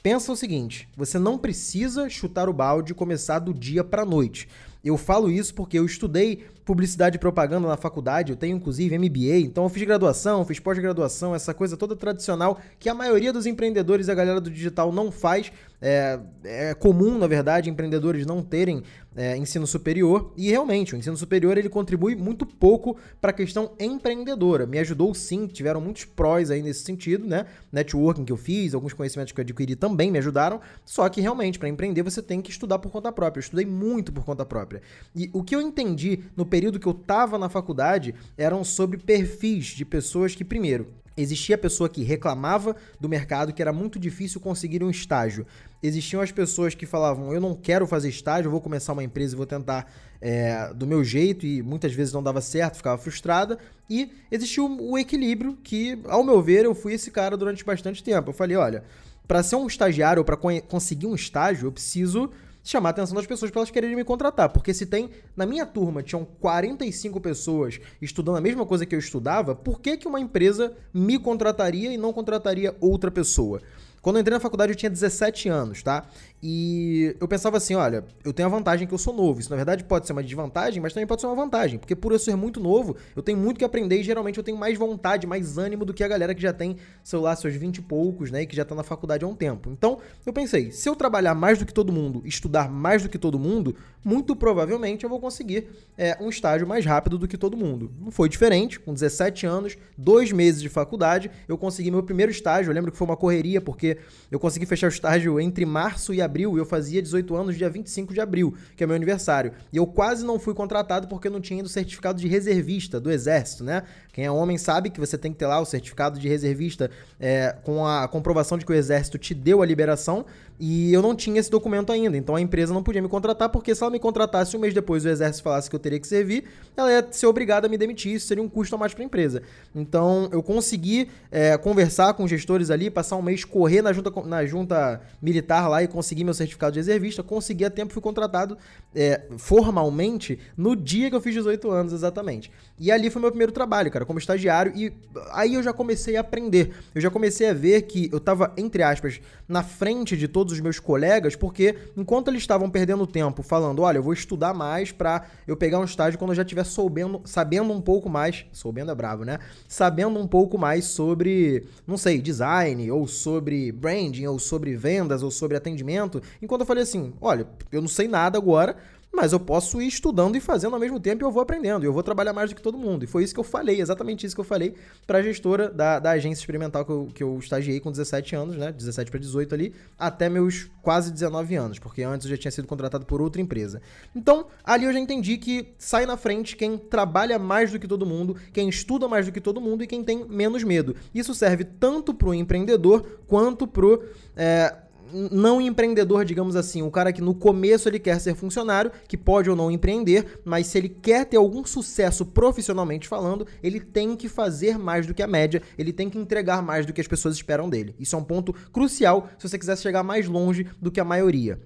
Pensa 0.00 0.30
o 0.30 0.36
seguinte, 0.36 0.86
você 0.96 1.18
não 1.18 1.38
precisa 1.38 2.08
chutar 2.08 2.48
o 2.48 2.52
balde 2.52 2.92
e 2.92 2.94
começar 2.94 3.38
do 3.38 3.54
dia 3.54 3.82
para 3.82 4.04
noite. 4.04 4.46
Eu 4.84 4.98
falo 4.98 5.30
isso 5.30 5.54
porque 5.54 5.78
eu 5.78 5.86
estudei 5.86 6.44
publicidade 6.64 7.16
e 7.16 7.18
propaganda 7.18 7.68
na 7.68 7.76
faculdade, 7.76 8.32
eu 8.32 8.36
tenho 8.36 8.56
inclusive 8.56 8.98
MBA, 8.98 9.38
então 9.38 9.64
eu 9.64 9.70
fiz 9.70 9.82
graduação, 9.82 10.44
fiz 10.44 10.58
pós-graduação, 10.58 11.34
essa 11.34 11.52
coisa 11.52 11.76
toda 11.76 11.94
tradicional 11.94 12.58
que 12.78 12.88
a 12.88 12.94
maioria 12.94 13.32
dos 13.32 13.46
empreendedores 13.46 14.08
e 14.08 14.10
a 14.10 14.14
galera 14.14 14.40
do 14.40 14.50
digital 14.50 14.92
não 14.92 15.12
faz. 15.12 15.52
É, 15.86 16.18
é 16.44 16.74
comum, 16.74 17.18
na 17.18 17.26
verdade, 17.26 17.68
empreendedores 17.68 18.24
não 18.24 18.42
terem 18.42 18.82
é, 19.14 19.36
ensino 19.36 19.66
superior 19.66 20.32
e 20.34 20.50
realmente 20.50 20.94
o 20.94 20.96
ensino 20.96 21.14
superior 21.14 21.58
ele 21.58 21.68
contribui 21.68 22.16
muito 22.16 22.46
pouco 22.46 22.96
para 23.20 23.32
a 23.32 23.34
questão 23.34 23.72
empreendedora. 23.78 24.66
Me 24.66 24.78
ajudou 24.78 25.14
sim, 25.14 25.46
tiveram 25.46 25.82
muitos 25.82 26.06
prós 26.06 26.50
aí 26.50 26.62
nesse 26.62 26.84
sentido, 26.84 27.26
né? 27.26 27.44
Networking 27.70 28.24
que 28.24 28.32
eu 28.32 28.36
fiz, 28.38 28.72
alguns 28.72 28.94
conhecimentos 28.94 29.34
que 29.34 29.38
eu 29.38 29.42
adquiri 29.42 29.76
também 29.76 30.10
me 30.10 30.18
ajudaram. 30.18 30.58
Só 30.86 31.06
que 31.10 31.20
realmente 31.20 31.58
para 31.58 31.68
empreender 31.68 32.02
você 32.02 32.22
tem 32.22 32.40
que 32.40 32.50
estudar 32.50 32.78
por 32.78 32.90
conta 32.90 33.12
própria. 33.12 33.40
Eu 33.40 33.44
estudei 33.44 33.66
muito 33.66 34.10
por 34.10 34.24
conta 34.24 34.46
própria. 34.46 34.80
E 35.14 35.28
o 35.34 35.42
que 35.42 35.54
eu 35.54 35.60
entendi 35.60 36.20
no 36.34 36.46
período 36.46 36.80
que 36.80 36.86
eu 36.86 36.92
estava 36.92 37.38
na 37.38 37.50
faculdade 37.50 38.14
eram 38.38 38.64
sobre 38.64 38.96
perfis 38.96 39.66
de 39.66 39.84
pessoas 39.84 40.34
que, 40.34 40.46
primeiro, 40.46 40.88
Existia 41.16 41.56
pessoa 41.56 41.88
que 41.88 42.02
reclamava 42.02 42.74
do 42.98 43.08
mercado 43.08 43.52
que 43.52 43.62
era 43.62 43.72
muito 43.72 44.00
difícil 44.00 44.40
conseguir 44.40 44.82
um 44.82 44.90
estágio. 44.90 45.46
Existiam 45.86 46.22
as 46.22 46.32
pessoas 46.32 46.74
que 46.74 46.86
falavam: 46.86 47.34
Eu 47.34 47.42
não 47.42 47.54
quero 47.54 47.86
fazer 47.86 48.08
estágio, 48.08 48.46
eu 48.46 48.50
vou 48.50 48.60
começar 48.62 48.94
uma 48.94 49.04
empresa 49.04 49.34
e 49.34 49.36
vou 49.36 49.44
tentar 49.44 49.92
é, 50.18 50.72
do 50.72 50.86
meu 50.86 51.04
jeito, 51.04 51.44
e 51.44 51.62
muitas 51.62 51.92
vezes 51.92 52.10
não 52.10 52.22
dava 52.22 52.40
certo, 52.40 52.78
ficava 52.78 52.96
frustrada. 52.96 53.58
E 53.90 54.10
existiu 54.30 54.66
o 54.66 54.96
equilíbrio 54.96 55.58
que, 55.62 55.98
ao 56.06 56.24
meu 56.24 56.40
ver, 56.40 56.64
eu 56.64 56.74
fui 56.74 56.94
esse 56.94 57.10
cara 57.10 57.36
durante 57.36 57.62
bastante 57.62 58.02
tempo. 58.02 58.30
Eu 58.30 58.32
falei: 58.32 58.56
Olha, 58.56 58.82
para 59.28 59.42
ser 59.42 59.56
um 59.56 59.66
estagiário 59.66 60.20
ou 60.20 60.24
para 60.24 60.38
conseguir 60.62 61.06
um 61.06 61.14
estágio, 61.14 61.66
eu 61.66 61.72
preciso 61.72 62.30
chamar 62.62 62.88
a 62.88 62.92
atenção 62.92 63.14
das 63.14 63.26
pessoas 63.26 63.50
para 63.50 63.60
elas 63.60 63.70
quererem 63.70 63.94
me 63.94 64.04
contratar. 64.04 64.48
Porque 64.48 64.72
se 64.72 64.86
tem, 64.86 65.10
na 65.36 65.44
minha 65.44 65.66
turma, 65.66 66.02
tinham 66.02 66.24
45 66.24 67.20
pessoas 67.20 67.78
estudando 68.00 68.38
a 68.38 68.40
mesma 68.40 68.64
coisa 68.64 68.86
que 68.86 68.94
eu 68.94 68.98
estudava, 68.98 69.54
por 69.54 69.82
que, 69.82 69.98
que 69.98 70.08
uma 70.08 70.18
empresa 70.18 70.74
me 70.94 71.18
contrataria 71.18 71.92
e 71.92 71.98
não 71.98 72.10
contrataria 72.10 72.74
outra 72.80 73.10
pessoa? 73.10 73.60
Quando 74.04 74.16
eu 74.16 74.20
entrei 74.20 74.34
na 74.36 74.40
faculdade 74.40 74.70
eu 74.70 74.76
tinha 74.76 74.90
17 74.90 75.48
anos, 75.48 75.82
tá? 75.82 76.04
E 76.46 77.16
eu 77.18 77.26
pensava 77.26 77.56
assim, 77.56 77.74
olha, 77.74 78.04
eu 78.22 78.30
tenho 78.30 78.46
a 78.46 78.50
vantagem 78.50 78.86
que 78.86 78.92
eu 78.92 78.98
sou 78.98 79.14
novo. 79.14 79.40
Isso 79.40 79.48
na 79.48 79.56
verdade 79.56 79.82
pode 79.82 80.06
ser 80.06 80.12
uma 80.12 80.22
desvantagem, 80.22 80.78
mas 80.78 80.92
também 80.92 81.06
pode 81.06 81.22
ser 81.22 81.26
uma 81.26 81.34
vantagem, 81.34 81.78
porque 81.78 81.96
por 81.96 82.12
eu 82.12 82.18
ser 82.18 82.36
muito 82.36 82.60
novo, 82.60 82.96
eu 83.16 83.22
tenho 83.22 83.38
muito 83.38 83.56
que 83.56 83.64
aprender 83.64 83.98
e 83.98 84.02
geralmente 84.02 84.36
eu 84.36 84.44
tenho 84.44 84.58
mais 84.58 84.76
vontade, 84.76 85.26
mais 85.26 85.56
ânimo 85.56 85.86
do 85.86 85.94
que 85.94 86.04
a 86.04 86.08
galera 86.08 86.34
que 86.34 86.42
já 86.42 86.52
tem, 86.52 86.76
sei 87.02 87.18
lá, 87.18 87.34
seus 87.34 87.54
20 87.54 87.78
e 87.78 87.80
poucos, 87.80 88.30
né, 88.30 88.42
e 88.42 88.46
que 88.46 88.54
já 88.54 88.62
tá 88.62 88.74
na 88.74 88.82
faculdade 88.82 89.24
há 89.24 89.26
um 89.26 89.34
tempo. 89.34 89.70
Então, 89.70 89.96
eu 90.26 90.34
pensei, 90.34 90.70
se 90.70 90.86
eu 90.86 90.94
trabalhar 90.94 91.34
mais 91.34 91.58
do 91.58 91.64
que 91.64 91.72
todo 91.72 91.90
mundo, 91.90 92.20
estudar 92.26 92.70
mais 92.70 93.02
do 93.02 93.08
que 93.08 93.16
todo 93.16 93.38
mundo, 93.38 93.74
muito 94.04 94.36
provavelmente 94.36 95.04
eu 95.04 95.08
vou 95.08 95.18
conseguir 95.18 95.66
é, 95.96 96.14
um 96.20 96.28
estágio 96.28 96.66
mais 96.66 96.84
rápido 96.84 97.16
do 97.16 97.26
que 97.26 97.38
todo 97.38 97.56
mundo. 97.56 97.90
Não 97.98 98.10
foi 98.10 98.28
diferente, 98.28 98.78
com 98.78 98.92
17 98.92 99.46
anos, 99.46 99.78
dois 99.96 100.30
meses 100.30 100.60
de 100.60 100.68
faculdade, 100.68 101.30
eu 101.48 101.56
consegui 101.56 101.90
meu 101.90 102.02
primeiro 102.02 102.30
estágio. 102.30 102.70
Eu 102.70 102.74
lembro 102.74 102.92
que 102.92 102.98
foi 102.98 103.06
uma 103.06 103.16
correria, 103.16 103.62
porque 103.62 103.96
eu 104.30 104.38
consegui 104.38 104.66
fechar 104.66 104.88
o 104.88 104.90
estágio 104.90 105.40
entre 105.40 105.64
março 105.64 106.12
e 106.12 106.20
abril, 106.20 106.33
e 106.40 106.58
eu 106.58 106.66
fazia 106.66 107.00
18 107.00 107.34
anos 107.34 107.56
dia 107.56 107.70
25 107.70 108.12
de 108.12 108.20
abril, 108.20 108.54
que 108.76 108.82
é 108.82 108.86
meu 108.86 108.96
aniversário. 108.96 109.52
E 109.72 109.76
eu 109.76 109.86
quase 109.86 110.24
não 110.24 110.38
fui 110.38 110.54
contratado 110.54 111.08
porque 111.08 111.28
eu 111.28 111.32
não 111.32 111.40
tinha 111.40 111.58
ainda 111.58 111.66
o 111.66 111.70
certificado 111.70 112.20
de 112.20 112.28
reservista 112.28 113.00
do 113.00 113.10
Exército, 113.10 113.64
né? 113.64 113.82
Quem 114.12 114.24
é 114.24 114.30
homem 114.30 114.58
sabe 114.58 114.90
que 114.90 115.00
você 115.00 115.16
tem 115.16 115.32
que 115.32 115.38
ter 115.38 115.46
lá 115.46 115.60
o 115.60 115.64
certificado 115.64 116.18
de 116.18 116.28
reservista 116.28 116.90
é, 117.18 117.54
com 117.62 117.86
a 117.86 118.06
comprovação 118.08 118.58
de 118.58 118.64
que 118.64 118.72
o 118.72 118.74
Exército 118.74 119.18
te 119.18 119.34
deu 119.34 119.62
a 119.62 119.66
liberação, 119.66 120.24
e 120.58 120.92
eu 120.92 121.02
não 121.02 121.14
tinha 121.14 121.40
esse 121.40 121.50
documento 121.50 121.90
ainda, 121.90 122.16
então 122.16 122.36
a 122.36 122.40
empresa 122.40 122.72
não 122.72 122.82
podia 122.82 123.02
me 123.02 123.08
contratar, 123.08 123.48
porque 123.48 123.74
se 123.74 123.82
ela 123.82 123.90
me 123.90 123.98
contratasse 123.98 124.56
um 124.56 124.60
mês 124.60 124.72
depois 124.72 125.04
o 125.04 125.08
exército 125.08 125.42
falasse 125.42 125.68
que 125.68 125.74
eu 125.74 125.80
teria 125.80 125.98
que 125.98 126.06
servir, 126.06 126.44
ela 126.76 126.90
ia 126.90 127.06
ser 127.10 127.26
obrigada 127.26 127.66
a 127.66 127.70
me 127.70 127.76
demitir, 127.76 128.14
isso 128.14 128.26
seria 128.26 128.42
um 128.42 128.48
custo 128.48 128.74
a 128.74 128.78
mais 128.78 128.94
para 128.94 129.02
a 129.02 129.06
empresa. 129.06 129.42
Então 129.74 130.28
eu 130.32 130.42
consegui 130.42 131.08
é, 131.30 131.56
conversar 131.58 132.14
com 132.14 132.24
os 132.24 132.30
gestores 132.30 132.70
ali, 132.70 132.88
passar 132.88 133.16
um 133.16 133.22
mês, 133.22 133.44
correr 133.44 133.82
na 133.82 133.92
junta, 133.92 134.12
na 134.24 134.46
junta 134.46 135.00
militar 135.20 135.68
lá 135.68 135.82
e 135.82 135.88
conseguir 135.88 136.22
meu 136.22 136.34
certificado 136.34 136.72
de 136.72 136.78
reservista, 136.78 137.22
consegui 137.22 137.64
a 137.64 137.70
tempo, 137.70 137.92
fui 137.92 138.02
contratado 138.02 138.56
é, 138.94 139.22
formalmente 139.36 140.38
no 140.56 140.76
dia 140.76 141.10
que 141.10 141.16
eu 141.16 141.20
fiz 141.20 141.34
18 141.34 141.68
anos 141.70 141.92
exatamente. 141.92 142.50
E 142.78 142.92
ali 142.92 143.10
foi 143.10 143.20
meu 143.20 143.30
primeiro 143.30 143.52
trabalho, 143.52 143.90
cara, 143.90 144.04
como 144.04 144.18
estagiário, 144.18 144.72
e 144.74 144.92
aí 145.32 145.54
eu 145.54 145.62
já 145.62 145.72
comecei 145.72 146.16
a 146.16 146.20
aprender, 146.20 146.74
eu 146.94 147.00
já 147.00 147.10
comecei 147.10 147.48
a 147.48 147.52
ver 147.52 147.82
que 147.82 148.08
eu 148.12 148.20
tava, 148.20 148.52
entre 148.56 148.82
aspas, 148.82 149.20
na 149.48 149.62
frente 149.62 150.16
de 150.16 150.28
todo 150.28 150.43
todos 150.44 150.52
os 150.52 150.60
meus 150.60 150.78
colegas, 150.78 151.34
porque 151.34 151.74
enquanto 151.96 152.28
eles 152.28 152.42
estavam 152.42 152.68
perdendo 152.68 153.06
tempo 153.06 153.42
falando, 153.42 153.80
olha, 153.80 153.96
eu 153.96 154.02
vou 154.02 154.12
estudar 154.12 154.52
mais 154.52 154.92
para 154.92 155.24
eu 155.48 155.56
pegar 155.56 155.80
um 155.80 155.84
estágio 155.84 156.18
quando 156.18 156.32
eu 156.32 156.36
já 156.36 156.42
estiver 156.42 156.64
sabendo, 156.64 157.22
sabendo 157.24 157.72
um 157.72 157.80
pouco 157.80 158.10
mais, 158.10 158.44
soubendo 158.52 158.90
é 158.90 158.94
bravo, 158.94 159.24
né? 159.24 159.38
Sabendo 159.66 160.20
um 160.20 160.26
pouco 160.26 160.58
mais 160.58 160.84
sobre, 160.84 161.66
não 161.86 161.96
sei, 161.96 162.20
design, 162.20 162.90
ou 162.90 163.06
sobre 163.06 163.72
branding, 163.72 164.26
ou 164.26 164.38
sobre 164.38 164.76
vendas, 164.76 165.22
ou 165.22 165.30
sobre 165.30 165.56
atendimento, 165.56 166.20
enquanto 166.42 166.60
eu 166.60 166.66
falei 166.66 166.82
assim, 166.82 167.14
olha, 167.20 167.46
eu 167.72 167.80
não 167.80 167.88
sei 167.88 168.06
nada 168.06 168.36
agora, 168.36 168.76
mas 169.14 169.32
eu 169.32 169.40
posso 169.40 169.80
ir 169.80 169.86
estudando 169.86 170.36
e 170.36 170.40
fazendo 170.40 170.74
ao 170.74 170.80
mesmo 170.80 170.98
tempo 170.98 171.22
e 171.22 171.24
eu 171.24 171.30
vou 171.30 171.42
aprendendo. 171.42 171.84
Eu 171.84 171.92
vou 171.92 172.02
trabalhar 172.02 172.32
mais 172.32 172.50
do 172.50 172.56
que 172.56 172.62
todo 172.62 172.76
mundo. 172.76 173.04
E 173.04 173.06
foi 173.06 173.24
isso 173.24 173.32
que 173.32 173.40
eu 173.40 173.44
falei, 173.44 173.80
exatamente 173.80 174.26
isso 174.26 174.34
que 174.34 174.40
eu 174.40 174.44
falei 174.44 174.74
para 175.06 175.18
a 175.18 175.22
gestora 175.22 175.68
da, 175.70 175.98
da 175.98 176.10
agência 176.10 176.40
experimental 176.40 176.84
que 176.84 176.90
eu, 176.90 177.08
que 177.14 177.22
eu 177.22 177.38
estagiei 177.38 177.80
com 177.80 177.90
17 177.90 178.34
anos, 178.36 178.56
né? 178.56 178.72
17 178.72 179.10
para 179.10 179.20
18 179.20 179.54
ali, 179.54 179.74
até 179.98 180.28
meus 180.28 180.70
quase 180.82 181.12
19 181.12 181.54
anos, 181.54 181.78
porque 181.78 182.02
antes 182.02 182.26
eu 182.26 182.30
já 182.30 182.36
tinha 182.36 182.50
sido 182.50 182.66
contratado 182.66 183.06
por 183.06 183.20
outra 183.20 183.40
empresa. 183.40 183.80
Então, 184.14 184.46
ali 184.62 184.84
eu 184.84 184.92
já 184.92 184.98
entendi 184.98 185.38
que 185.38 185.74
sai 185.78 186.04
na 186.06 186.16
frente 186.16 186.56
quem 186.56 186.76
trabalha 186.76 187.38
mais 187.38 187.70
do 187.70 187.78
que 187.78 187.88
todo 187.88 188.04
mundo, 188.04 188.36
quem 188.52 188.68
estuda 188.68 189.08
mais 189.08 189.26
do 189.26 189.32
que 189.32 189.40
todo 189.40 189.60
mundo 189.60 189.82
e 189.82 189.86
quem 189.86 190.02
tem 190.02 190.24
menos 190.28 190.62
medo. 190.62 190.94
Isso 191.14 191.34
serve 191.34 191.64
tanto 191.64 192.12
para 192.12 192.28
o 192.28 192.34
empreendedor 192.34 193.20
quanto 193.26 193.66
para 193.66 193.86
o 193.86 194.02
é, 194.36 194.74
não 195.12 195.60
empreendedor, 195.60 196.24
digamos 196.24 196.56
assim, 196.56 196.82
o 196.82 196.90
cara 196.90 197.12
que 197.12 197.20
no 197.20 197.34
começo 197.34 197.88
ele 197.88 197.98
quer 197.98 198.20
ser 198.20 198.34
funcionário, 198.34 198.90
que 199.06 199.16
pode 199.16 199.50
ou 199.50 199.56
não 199.56 199.70
empreender, 199.70 200.40
mas 200.44 200.66
se 200.66 200.78
ele 200.78 200.88
quer 200.88 201.26
ter 201.26 201.36
algum 201.36 201.64
sucesso 201.64 202.24
profissionalmente 202.24 203.08
falando, 203.08 203.46
ele 203.62 203.80
tem 203.80 204.16
que 204.16 204.28
fazer 204.28 204.78
mais 204.78 205.06
do 205.06 205.14
que 205.14 205.22
a 205.22 205.26
média, 205.26 205.62
ele 205.78 205.92
tem 205.92 206.08
que 206.08 206.18
entregar 206.18 206.62
mais 206.62 206.86
do 206.86 206.92
que 206.92 207.00
as 207.00 207.08
pessoas 207.08 207.34
esperam 207.34 207.68
dele. 207.68 207.94
Isso 207.98 208.16
é 208.16 208.18
um 208.18 208.24
ponto 208.24 208.52
crucial 208.72 209.28
se 209.38 209.48
você 209.48 209.58
quiser 209.58 209.76
chegar 209.78 210.02
mais 210.02 210.26
longe 210.26 210.66
do 210.80 210.90
que 210.90 211.00
a 211.00 211.04
maioria. 211.04 211.58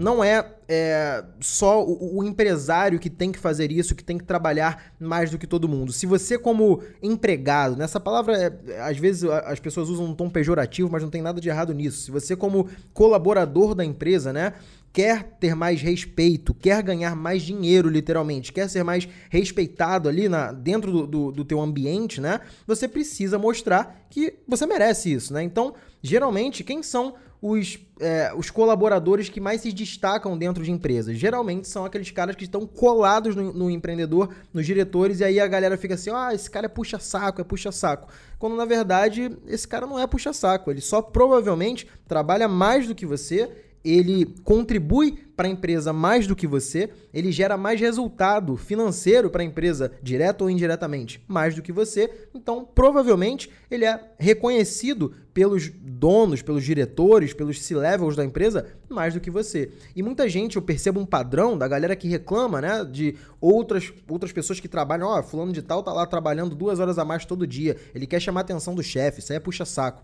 Não 0.00 0.24
é, 0.24 0.44
é 0.66 1.22
só 1.40 1.84
o, 1.84 2.18
o, 2.18 2.24
empresário 2.24 2.98
que 2.98 3.10
tem 3.10 3.30
que 3.30 3.38
fazer 3.38 3.70
isso, 3.70 3.94
que 3.94 4.02
tem 4.02 4.16
que 4.16 4.24
trabalhar 4.24 4.94
mais 4.98 5.30
do 5.30 5.38
que 5.38 5.46
todo 5.46 5.68
mundo. 5.68 5.92
Se 5.92 6.06
você, 6.06 6.38
como 6.38 6.82
empregado, 7.02 7.76
nessa 7.76 8.00
palavra, 8.00 8.36
é, 8.66 8.80
às 8.80 8.96
vezes 8.96 9.24
as 9.24 9.60
pessoas 9.60 9.90
usam 9.90 10.06
um 10.06 10.14
tom 10.14 10.30
pejorativo, 10.30 10.88
mas 10.90 11.02
não 11.02 11.10
tem 11.10 11.20
nada 11.20 11.40
de 11.40 11.48
errado 11.50 11.74
nisso. 11.74 12.00
Se 12.04 12.10
você, 12.10 12.34
como 12.34 12.68
colaborador 12.94 13.74
da 13.74 13.84
empresa, 13.84 14.32
né, 14.32 14.54
quer 14.92 15.36
ter 15.38 15.54
mais 15.54 15.82
respeito, 15.82 16.54
quer 16.54 16.82
ganhar 16.82 17.14
mais 17.14 17.42
dinheiro, 17.42 17.88
literalmente, 17.88 18.52
quer 18.52 18.68
ser 18.68 18.82
mais 18.82 19.06
respeitado 19.28 20.08
ali 20.08 20.28
na, 20.28 20.50
dentro 20.50 20.90
do, 20.90 21.06
do, 21.06 21.32
do 21.32 21.44
teu 21.44 21.60
ambiente, 21.60 22.20
né? 22.20 22.40
Você 22.66 22.88
precisa 22.88 23.38
mostrar 23.38 24.06
que 24.08 24.38
você 24.48 24.64
merece 24.66 25.12
isso, 25.12 25.34
né? 25.34 25.42
Então, 25.42 25.74
geralmente, 26.02 26.64
quem 26.64 26.82
são 26.82 27.14
os, 27.42 27.78
é, 27.98 28.32
os 28.36 28.50
colaboradores 28.50 29.28
que 29.28 29.40
mais 29.40 29.62
se 29.62 29.72
destacam 29.72 30.36
dentro 30.36 30.62
de 30.62 30.70
empresas. 30.70 31.16
Geralmente 31.16 31.68
são 31.68 31.84
aqueles 31.84 32.10
caras 32.10 32.36
que 32.36 32.44
estão 32.44 32.66
colados 32.66 33.34
no, 33.34 33.52
no, 33.52 33.70
empreendedor, 33.70 34.34
nos 34.52 34.66
diretores, 34.66 35.20
e 35.20 35.24
aí 35.24 35.40
a 35.40 35.46
galera 35.46 35.76
fica 35.78 35.94
assim: 35.94 36.10
ah, 36.10 36.34
esse 36.34 36.50
cara 36.50 36.66
é 36.66 36.68
puxa-saco, 36.68 37.40
é 37.40 37.44
puxa-saco. 37.44 38.08
Quando 38.38 38.56
na 38.56 38.64
verdade 38.64 39.36
esse 39.46 39.66
cara 39.66 39.86
não 39.86 39.98
é 39.98 40.06
puxa-saco, 40.06 40.70
ele 40.70 40.80
só 40.80 41.00
provavelmente 41.00 41.86
trabalha 42.06 42.48
mais 42.48 42.86
do 42.86 42.94
que 42.94 43.06
você 43.06 43.69
ele 43.84 44.26
contribui 44.44 45.18
para 45.36 45.48
a 45.48 45.50
empresa 45.50 45.90
mais 45.90 46.26
do 46.26 46.36
que 46.36 46.46
você, 46.46 46.90
ele 47.14 47.32
gera 47.32 47.56
mais 47.56 47.80
resultado 47.80 48.56
financeiro 48.58 49.30
para 49.30 49.42
a 49.42 49.44
empresa, 49.44 49.90
direto 50.02 50.42
ou 50.42 50.50
indiretamente, 50.50 51.24
mais 51.26 51.54
do 51.54 51.62
que 51.62 51.72
você. 51.72 52.10
Então, 52.34 52.62
provavelmente, 52.62 53.50
ele 53.70 53.86
é 53.86 53.98
reconhecido 54.18 55.14
pelos 55.32 55.70
donos, 55.70 56.42
pelos 56.42 56.62
diretores, 56.62 57.32
pelos 57.32 57.62
C-levels 57.62 58.16
da 58.16 58.24
empresa, 58.24 58.66
mais 58.86 59.14
do 59.14 59.20
que 59.20 59.30
você. 59.30 59.70
E 59.96 60.02
muita 60.02 60.28
gente, 60.28 60.56
eu 60.56 60.62
percebo 60.62 61.00
um 61.00 61.06
padrão 61.06 61.56
da 61.56 61.66
galera 61.66 61.96
que 61.96 62.06
reclama, 62.06 62.60
né, 62.60 62.84
de 62.84 63.16
outras, 63.40 63.90
outras 64.06 64.32
pessoas 64.32 64.60
que 64.60 64.68
trabalham, 64.68 65.08
ó, 65.08 65.20
oh, 65.20 65.22
fulano 65.22 65.52
de 65.52 65.62
tal 65.62 65.82
tá 65.82 65.92
lá 65.92 66.04
trabalhando 66.04 66.54
duas 66.54 66.80
horas 66.80 66.98
a 66.98 67.04
mais 67.04 67.24
todo 67.24 67.46
dia, 67.46 67.78
ele 67.94 68.06
quer 68.06 68.20
chamar 68.20 68.40
a 68.40 68.42
atenção 68.42 68.74
do 68.74 68.82
chefe, 68.82 69.20
isso 69.20 69.32
aí 69.32 69.36
é 69.36 69.40
puxa-saco. 69.40 70.02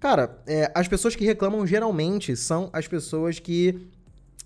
Cara, 0.00 0.38
é, 0.46 0.70
as 0.74 0.86
pessoas 0.86 1.16
que 1.16 1.24
reclamam 1.24 1.66
geralmente 1.66 2.36
são 2.36 2.68
as 2.72 2.86
pessoas 2.86 3.38
que 3.38 3.88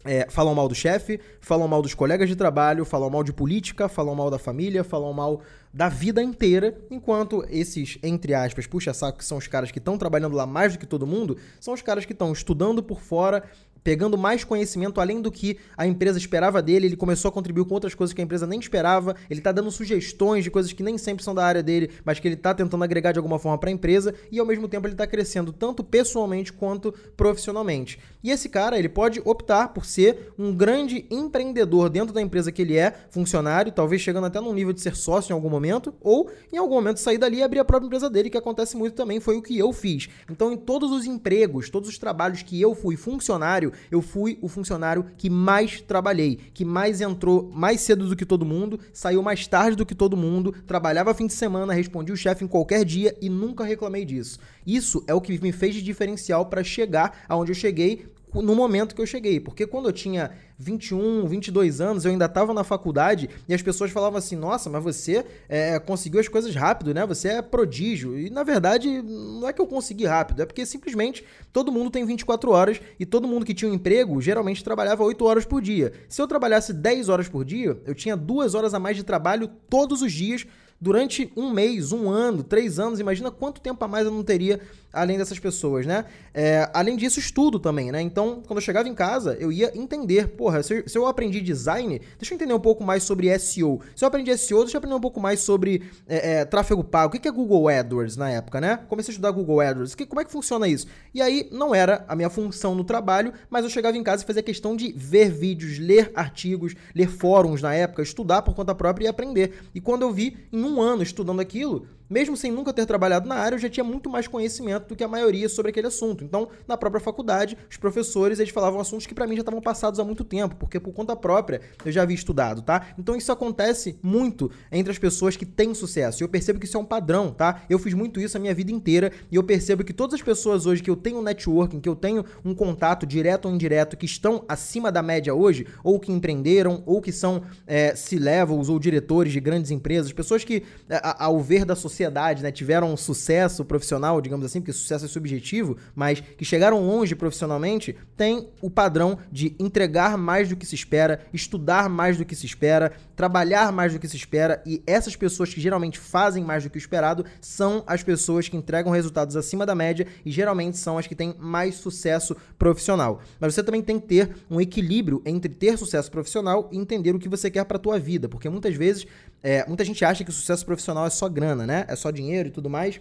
é, 0.05 0.27
falam 0.31 0.55
mal 0.55 0.69
do 0.69 0.75
chefe, 0.75 1.21
falam 1.41 1.67
mal 1.67 1.83
dos 1.83 1.95
colegas 1.95 2.29
de 2.29 2.37
trabalho, 2.37 2.85
falam 2.85 3.11
mal 3.11 3.25
de 3.25 3.33
política, 3.33 3.89
falam 3.89 4.15
mal 4.15 4.31
da 4.31 4.39
família, 4.39 4.85
falam 4.85 5.13
mal 5.13 5.43
da 5.73 5.89
vida 5.89 6.23
inteira, 6.23 6.75
enquanto 6.91 7.45
esses, 7.51 7.99
entre 8.03 8.33
aspas, 8.33 8.67
puxa-saco, 8.67 9.19
que 9.19 9.25
são 9.25 9.37
os 9.37 9.47
caras 9.47 9.71
que 9.71 9.79
estão 9.79 9.99
trabalhando 9.99 10.35
lá 10.35 10.47
mais 10.47 10.73
do 10.73 10.79
que 10.79 10.87
todo 10.87 11.07
mundo, 11.07 11.37
são 11.61 11.75
os 11.75 11.83
caras 11.83 12.07
que 12.07 12.13
estão 12.13 12.33
estudando 12.33 12.83
por 12.83 13.01
fora, 13.01 13.45
pegando 13.89 14.19
mais 14.19 14.45
conhecimento 14.45 15.01
além 15.01 15.19
do 15.19 15.33
que 15.33 15.57
a 15.75 15.87
empresa 15.87 16.19
esperava 16.19 16.61
dele, 16.61 16.85
ele 16.85 16.97
começou 16.97 17.31
a 17.31 17.33
contribuir 17.33 17.65
com 17.65 17.73
outras 17.73 17.95
coisas 17.95 18.13
que 18.13 18.21
a 18.21 18.25
empresa 18.25 18.47
nem 18.47 18.61
esperava, 18.61 19.17
ele 19.31 19.41
está 19.41 19.51
dando 19.51 19.71
sugestões 19.71 20.45
de 20.45 20.51
coisas 20.51 20.71
que 20.75 20.83
nem 20.83 20.99
sempre 20.99 21.25
são 21.25 21.35
da 21.35 21.43
área 21.43 21.63
dele, 21.63 21.89
mas 22.05 22.21
que 22.21 22.29
ele 22.29 22.35
está 22.35 22.53
tentando 22.53 22.85
agregar 22.85 23.13
de 23.13 23.19
alguma 23.19 23.39
forma 23.39 23.57
para 23.57 23.71
a 23.71 23.73
empresa 23.73 24.15
e 24.31 24.39
ao 24.39 24.45
mesmo 24.45 24.69
tempo 24.69 24.87
ele 24.87 24.93
está 24.93 25.07
crescendo 25.07 25.55
tanto 25.55 25.83
pessoalmente 25.83 26.53
quanto 26.53 26.93
profissionalmente. 27.17 27.99
E 28.23 28.31
esse 28.31 28.51
cara, 28.51 28.79
ele 28.79 28.91
pode 28.91 29.23
optar 29.25 29.69
por 29.69 29.87
ser 29.87 30.35
um 30.39 30.55
grande 30.55 31.07
empreendedor 31.11 31.89
dentro 31.89 32.13
da 32.13 32.21
empresa 32.21 32.53
que 32.53 32.61
ele 32.61 32.77
é, 32.77 32.95
funcionário, 33.09 33.73
talvez 33.73 34.03
chegando 34.03 34.27
até 34.27 34.39
num 34.39 34.53
nível 34.53 34.75
de 34.75 34.83
ser 34.83 34.97
sócio 34.97 35.33
em 35.33 35.35
algum 35.35 35.49
momento, 35.49 35.95
ou 36.03 36.31
em 36.53 36.59
algum 36.59 36.75
momento 36.75 37.01
sair 37.01 37.17
dali 37.17 37.39
e 37.39 37.43
abrir 37.43 37.61
a 37.61 37.65
própria 37.65 37.87
empresa 37.87 38.11
dele, 38.11 38.29
que 38.29 38.37
acontece 38.37 38.77
muito 38.77 38.95
também, 38.95 39.19
foi 39.19 39.39
o 39.39 39.43
que 39.43 39.57
eu 39.57 39.73
fiz. 39.73 40.11
Então, 40.31 40.53
em 40.53 40.59
todos 40.59 40.93
os 40.93 41.07
empregos, 41.07 41.71
todos 41.71 41.89
os 41.89 41.97
trabalhos 41.97 42.43
que 42.43 42.61
eu 42.61 42.75
fui 42.75 42.99
funcionário, 42.99 43.73
eu 43.91 44.03
fui 44.03 44.39
o 44.41 44.49
funcionário 44.49 45.07
que 45.17 45.31
mais 45.31 45.81
trabalhei, 45.81 46.39
que 46.53 46.65
mais 46.65 47.01
entrou 47.01 47.51
mais 47.53 47.81
cedo 47.81 48.09
do 48.09 48.17
que 48.17 48.27
todo 48.27 48.45
mundo, 48.45 48.79
saiu 48.93 49.23
mais 49.23 49.47
tarde 49.47 49.77
do 49.77 49.87
que 49.87 49.95
todo 49.95 50.17
mundo, 50.17 50.53
trabalhava 50.67 51.15
fim 51.15 51.27
de 51.27 51.33
semana, 51.33 51.73
respondia 51.73 52.15
o 52.15 52.17
chefe 52.17 52.45
em 52.45 52.49
qualquer 52.49 52.85
dia 52.85 53.17
e 53.21 53.29
nunca 53.29 53.65
reclamei 53.65 54.05
disso. 54.05 54.39
Isso 54.67 55.03
é 55.07 55.15
o 55.15 55.21
que 55.21 55.41
me 55.41 55.53
fez 55.53 55.75
de 55.75 55.83
diferencial 55.83 56.47
para 56.47 56.65
chegar 56.65 57.25
aonde 57.29 57.53
eu 57.53 57.57
cheguei 57.57 58.07
no 58.35 58.55
momento 58.55 58.95
que 58.95 59.01
eu 59.01 59.07
cheguei. 59.07 59.41
Porque 59.41 59.67
quando 59.67 59.89
eu 59.89 59.93
tinha 59.93 60.31
21, 60.59 61.27
22 61.27 61.81
anos, 61.81 62.05
eu 62.05 62.11
ainda 62.11 62.27
estava 62.27 62.53
na 62.53 62.65
faculdade 62.65 63.29
e 63.49 63.55
as 63.55 63.63
pessoas 63.63 63.91
falavam 63.91 64.19
assim: 64.19 64.37
nossa, 64.37 64.69
mas 64.69 64.83
você 64.83 65.25
é, 65.49 65.79
conseguiu 65.79 66.21
as 66.21 66.29
coisas 66.29 66.55
rápido, 66.55 66.93
né? 66.93 67.07
Você 67.07 67.29
é 67.29 67.43
prodígio. 67.43 68.19
E 68.19 68.31
na 68.31 68.43
verdade, 68.43 69.03
não 69.03 69.49
é 69.49 69.53
que 69.53 69.61
eu 69.61 69.67
consegui 69.67 70.05
rápido, 70.05 70.43
é 70.43 70.47
porque 70.47 70.67
simplesmente 70.67 71.25
todo 71.53 71.73
mundo 71.73 71.91
tem 71.91 72.05
24 72.05 72.51
horas 72.51 72.81
e 72.99 73.07
todo 73.07 73.29
mundo 73.29 73.47
que 73.47 73.55
tinha 73.55 73.71
um 73.71 73.75
emprego 73.75 74.21
geralmente 74.21 74.65
trabalhava 74.65 75.05
8 75.05 75.25
horas 75.25 75.45
por 75.45 75.63
dia. 75.63 75.93
Se 76.09 76.21
eu 76.21 76.27
trabalhasse 76.27 76.73
10 76.73 77.09
horas 77.09 77.29
por 77.29 77.45
dia, 77.45 77.81
eu 77.85 77.95
tinha 77.95 78.17
2 78.17 78.55
horas 78.55 78.75
a 78.75 78.79
mais 78.79 78.97
de 78.97 79.05
trabalho 79.05 79.49
todos 79.69 80.03
os 80.03 80.13
dias 80.13 80.47
durante 80.81 81.33
um 81.37 81.51
mês, 81.51 81.93
um 81.93 82.11
ano, 82.11 82.43
três 82.43 82.79
anos. 82.79 83.01
Imagina 83.01 83.31
quanto 83.31 83.61
tempo 83.61 83.85
a 83.85 83.89
mais 83.89 84.07
eu 84.07 84.13
não 84.13 84.23
teria 84.23 84.61
além 84.93 85.19
dessas 85.19 85.39
pessoas, 85.39 85.87
né? 85.87 86.05
É, 86.33 86.69
além 86.73 86.97
disso, 86.97 87.19
estudo 87.19 87.59
também, 87.59 87.93
né? 87.93 88.01
Então, 88.01 88.43
quando 88.47 88.59
eu 88.59 88.63
chegava 88.63 88.89
em 88.89 88.95
casa, 88.95 89.37
eu 89.39 89.53
ia 89.53 89.71
entender, 89.77 90.29
porra, 90.29 90.63
se 90.63 90.85
eu, 90.95 91.07
aprendi 91.07 91.41
design, 91.41 92.01
deixa 92.19 92.33
eu 92.33 92.37
entender 92.37 92.55
um 92.55 92.61
pouco 92.61 92.83
mais 92.83 93.03
sobre 93.03 93.37
SEO. 93.39 93.81
Se 93.95 94.05
eu 94.05 94.09
aprendi 94.09 94.37
SEO, 94.37 94.61
deixa 94.61 94.77
eu 94.77 94.79
aprender 94.79 94.95
um 94.95 95.01
pouco 95.01 95.21
mais 95.21 95.41
sobre 95.41 95.83
é, 96.07 96.41
é, 96.41 96.45
tráfego 96.45 96.83
pago. 96.83 97.17
O 97.17 97.21
que 97.21 97.29
é 97.29 97.31
Google 97.31 97.69
AdWords 97.69 98.17
na 98.17 98.31
época, 98.31 98.61
né? 98.61 98.81
Comecei 98.89 99.13
a 99.13 99.13
estudar 99.13 99.31
Google 99.31 99.61
AdWords. 99.61 99.95
Que, 99.95 100.07
como 100.07 100.21
é 100.21 100.25
que 100.25 100.33
funciona 100.33 100.67
isso? 100.67 100.87
E 101.13 101.21
aí, 101.21 101.49
não 101.53 101.75
era 101.75 102.05
a 102.09 102.17
minha 102.17 102.31
função 102.31 102.75
no 102.75 102.85
trabalho, 102.85 103.33
mas 103.51 103.65
eu 103.65 103.71
chegava 103.71 103.97
em 103.97 104.03
casa 104.03 104.23
e 104.23 104.27
fazia 104.27 104.43
questão 104.43 104.75
de 104.75 104.93
ver 104.93 105.31
vídeos, 105.31 105.79
ler 105.79 106.11
artigos, 106.15 106.75
ler 106.95 107.09
fóruns 107.09 107.61
na 107.61 107.75
época, 107.75 108.03
estudar 108.03 108.43
por 108.43 108.55
conta 108.55 108.75
própria 108.75 109.07
e 109.07 109.09
aprender. 109.09 109.61
E 109.75 109.81
quando 109.81 110.03
eu 110.03 110.13
vi, 110.13 110.37
em 110.53 110.68
um 110.69 110.81
ano 110.81 111.03
estudando 111.03 111.41
aquilo, 111.41 111.87
mesmo 112.09 112.37
sem 112.37 112.51
nunca 112.51 112.73
ter 112.73 112.87
trabalhado 112.87 113.29
na 113.29 113.37
área, 113.37 113.57
eu 113.57 113.61
já 113.61 113.69
tinha 113.69 113.85
muito 113.85 114.09
mais 114.09 114.27
conhecimento 114.27 114.89
do 114.89 114.97
que 114.97 115.05
a 115.05 115.09
maioria 115.09 115.49
sobre 115.49 115.71
aquele 115.71 115.87
assunto. 115.87 116.25
Então, 116.25 116.49
na 116.67 116.77
própria 116.77 117.01
faculdade, 117.01 117.57
os 117.71 117.77
professores 117.77 118.39
eles 118.39 118.53
falavam 118.53 118.81
assuntos 118.81 119.07
que 119.07 119.15
para 119.15 119.27
mim 119.27 119.35
já 119.35 119.41
estavam 119.41 119.61
passados 119.61 120.01
há 120.01 120.05
muito 120.05 120.25
tempo, 120.25 120.57
porque 120.57 120.81
por 120.81 120.93
conta 120.93 121.15
própria 121.15 121.61
eu 121.85 121.93
já 121.93 122.03
havia 122.03 122.15
estudado, 122.15 122.63
tá? 122.63 122.89
Então 122.99 123.17
isso 123.17 123.31
acontece 123.31 123.99
muito 124.03 124.51
entre 124.71 124.91
as 124.91 124.99
pessoas 124.99 125.37
que 125.37 125.45
têm 125.47 125.75
sucesso. 125.75 126.23
Eu 126.23 126.29
percebo 126.29 126.59
que 126.59 126.67
isso 126.67 126.77
é 126.77 126.81
um 126.81 126.85
padrão, 126.85 127.33
tá? 127.33 127.63
Eu 127.69 127.79
fiz 127.79 127.95
muito 127.95 128.21
isso 128.21 128.37
a 128.37 128.41
minha 128.41 128.55
vida 128.55 128.73
inteira 128.73 129.13
e 129.31 129.37
eu 129.37 129.43
percebo 129.43 129.85
que 129.85 129.93
todas 129.93 130.15
as 130.15 130.23
pessoas 130.23 130.67
hoje 130.67 130.83
que 130.83 130.91
eu 130.91 130.97
tenho 130.97 131.23
networking, 131.23 131.81
que 131.81 131.89
eu 131.89 131.97
tenho 131.97 132.25
um 132.45 132.55
contato 132.55 133.07
direto 133.07 133.47
ou 133.47 133.55
indireto, 133.55 133.97
que 133.97 134.07
estão 134.07 134.45
acima 134.49 134.91
da 134.91 135.03
média 135.03 135.35
hoje, 135.35 135.67
ou 135.83 136.01
que 136.01 136.13
empreenderam, 136.13 136.83
ou 136.87 137.01
que 137.01 137.13
são 137.13 137.43
é, 137.67 137.95
C-levels 137.95 138.69
ou 138.69 138.79
diretores 138.79 139.33
de 139.33 139.41
grandes 139.41 139.71
empresas, 139.71 140.13
pessoas 140.13 140.45
que, 140.45 140.63
é, 140.89 141.01
ao 141.03 141.41
ver 141.41 141.65
da 141.65 141.77
sociedade, 141.77 141.98
sociedade, 141.99 142.45
né, 142.45 142.53
tiveram 142.53 142.93
um 142.93 142.97
sucesso 142.97 143.65
profissional, 143.65 144.21
digamos 144.21 144.47
assim, 144.47 144.61
porque 144.61 144.73
sucesso 144.73 145.05
é 145.05 145.09
subjetivo, 145.09 145.77
mas 145.97 146.21
que 146.21 146.45
chegaram 146.45 146.87
longe 146.87 147.17
profissionalmente, 147.17 147.97
tem 148.17 148.49
o 148.63 148.71
padrão 148.71 149.19
de 149.33 149.57
entregar 149.59 150.17
mais 150.17 150.49
do 150.49 150.57
que 150.57 150.65
se 150.65 150.77
espera, 150.77 151.21
estudar 151.33 151.89
mais 151.89 152.17
do 152.17 152.25
que 152.25 152.37
se 152.37 152.47
espera, 152.47 152.93
trabalhar 153.17 153.73
mais 153.73 153.93
do 153.93 153.99
que 153.99 154.07
se 154.07 154.17
espera, 154.17 154.63
e 154.65 154.81
essas 154.87 155.17
pessoas 155.17 155.53
que 155.53 155.61
geralmente 155.61 155.99
fazem 155.99 156.45
mais 156.45 156.63
do 156.63 156.71
que 156.71 156.77
o 156.77 156.79
esperado 156.79 157.25
são 157.41 157.83
as 157.85 158.05
pessoas 158.05 158.49
que 158.49 158.57
entregam 158.57 158.93
resultados 158.93 159.35
acima 159.35 159.67
da 159.67 159.75
média 159.75 160.07
e 160.25 160.31
geralmente 160.31 160.79
são 160.79 160.99
as 160.99 161.07
que 161.07 161.17
têm 161.17 161.35
mais 161.39 161.75
sucesso 161.75 162.37
profissional. 162.57 163.21
Mas 163.41 163.55
você 163.55 163.63
também 163.63 163.83
tem 163.83 163.99
que 163.99 164.07
ter 164.07 164.37
um 164.49 164.61
equilíbrio 164.61 165.21
entre 165.27 165.53
ter 165.53 165.77
sucesso 165.77 166.11
profissional 166.11 166.69
e 166.71 166.79
entender 166.79 167.15
o 167.15 167.19
que 167.19 167.29
você 167.29 167.51
quer 167.51 167.65
para 167.65 167.77
a 167.77 167.81
tua 167.81 167.99
vida, 167.99 168.29
porque 168.29 168.49
muitas 168.49 168.77
vezes 168.77 169.05
é, 169.43 169.67
muita 169.67 169.85
gente 169.85 170.05
acha 170.05 170.25
que 170.25 170.31
o 170.31 170.33
sucesso 170.33 170.65
profissional 170.65 171.07
é 171.07 171.11
só 171.11 171.29
grana, 171.29 171.67
né? 171.67 171.85
É 171.89 171.97
só 171.97 172.11
dinheiro 172.11 172.49
e 172.49 172.53
tudo 172.53 172.69
mais. 172.69 173.01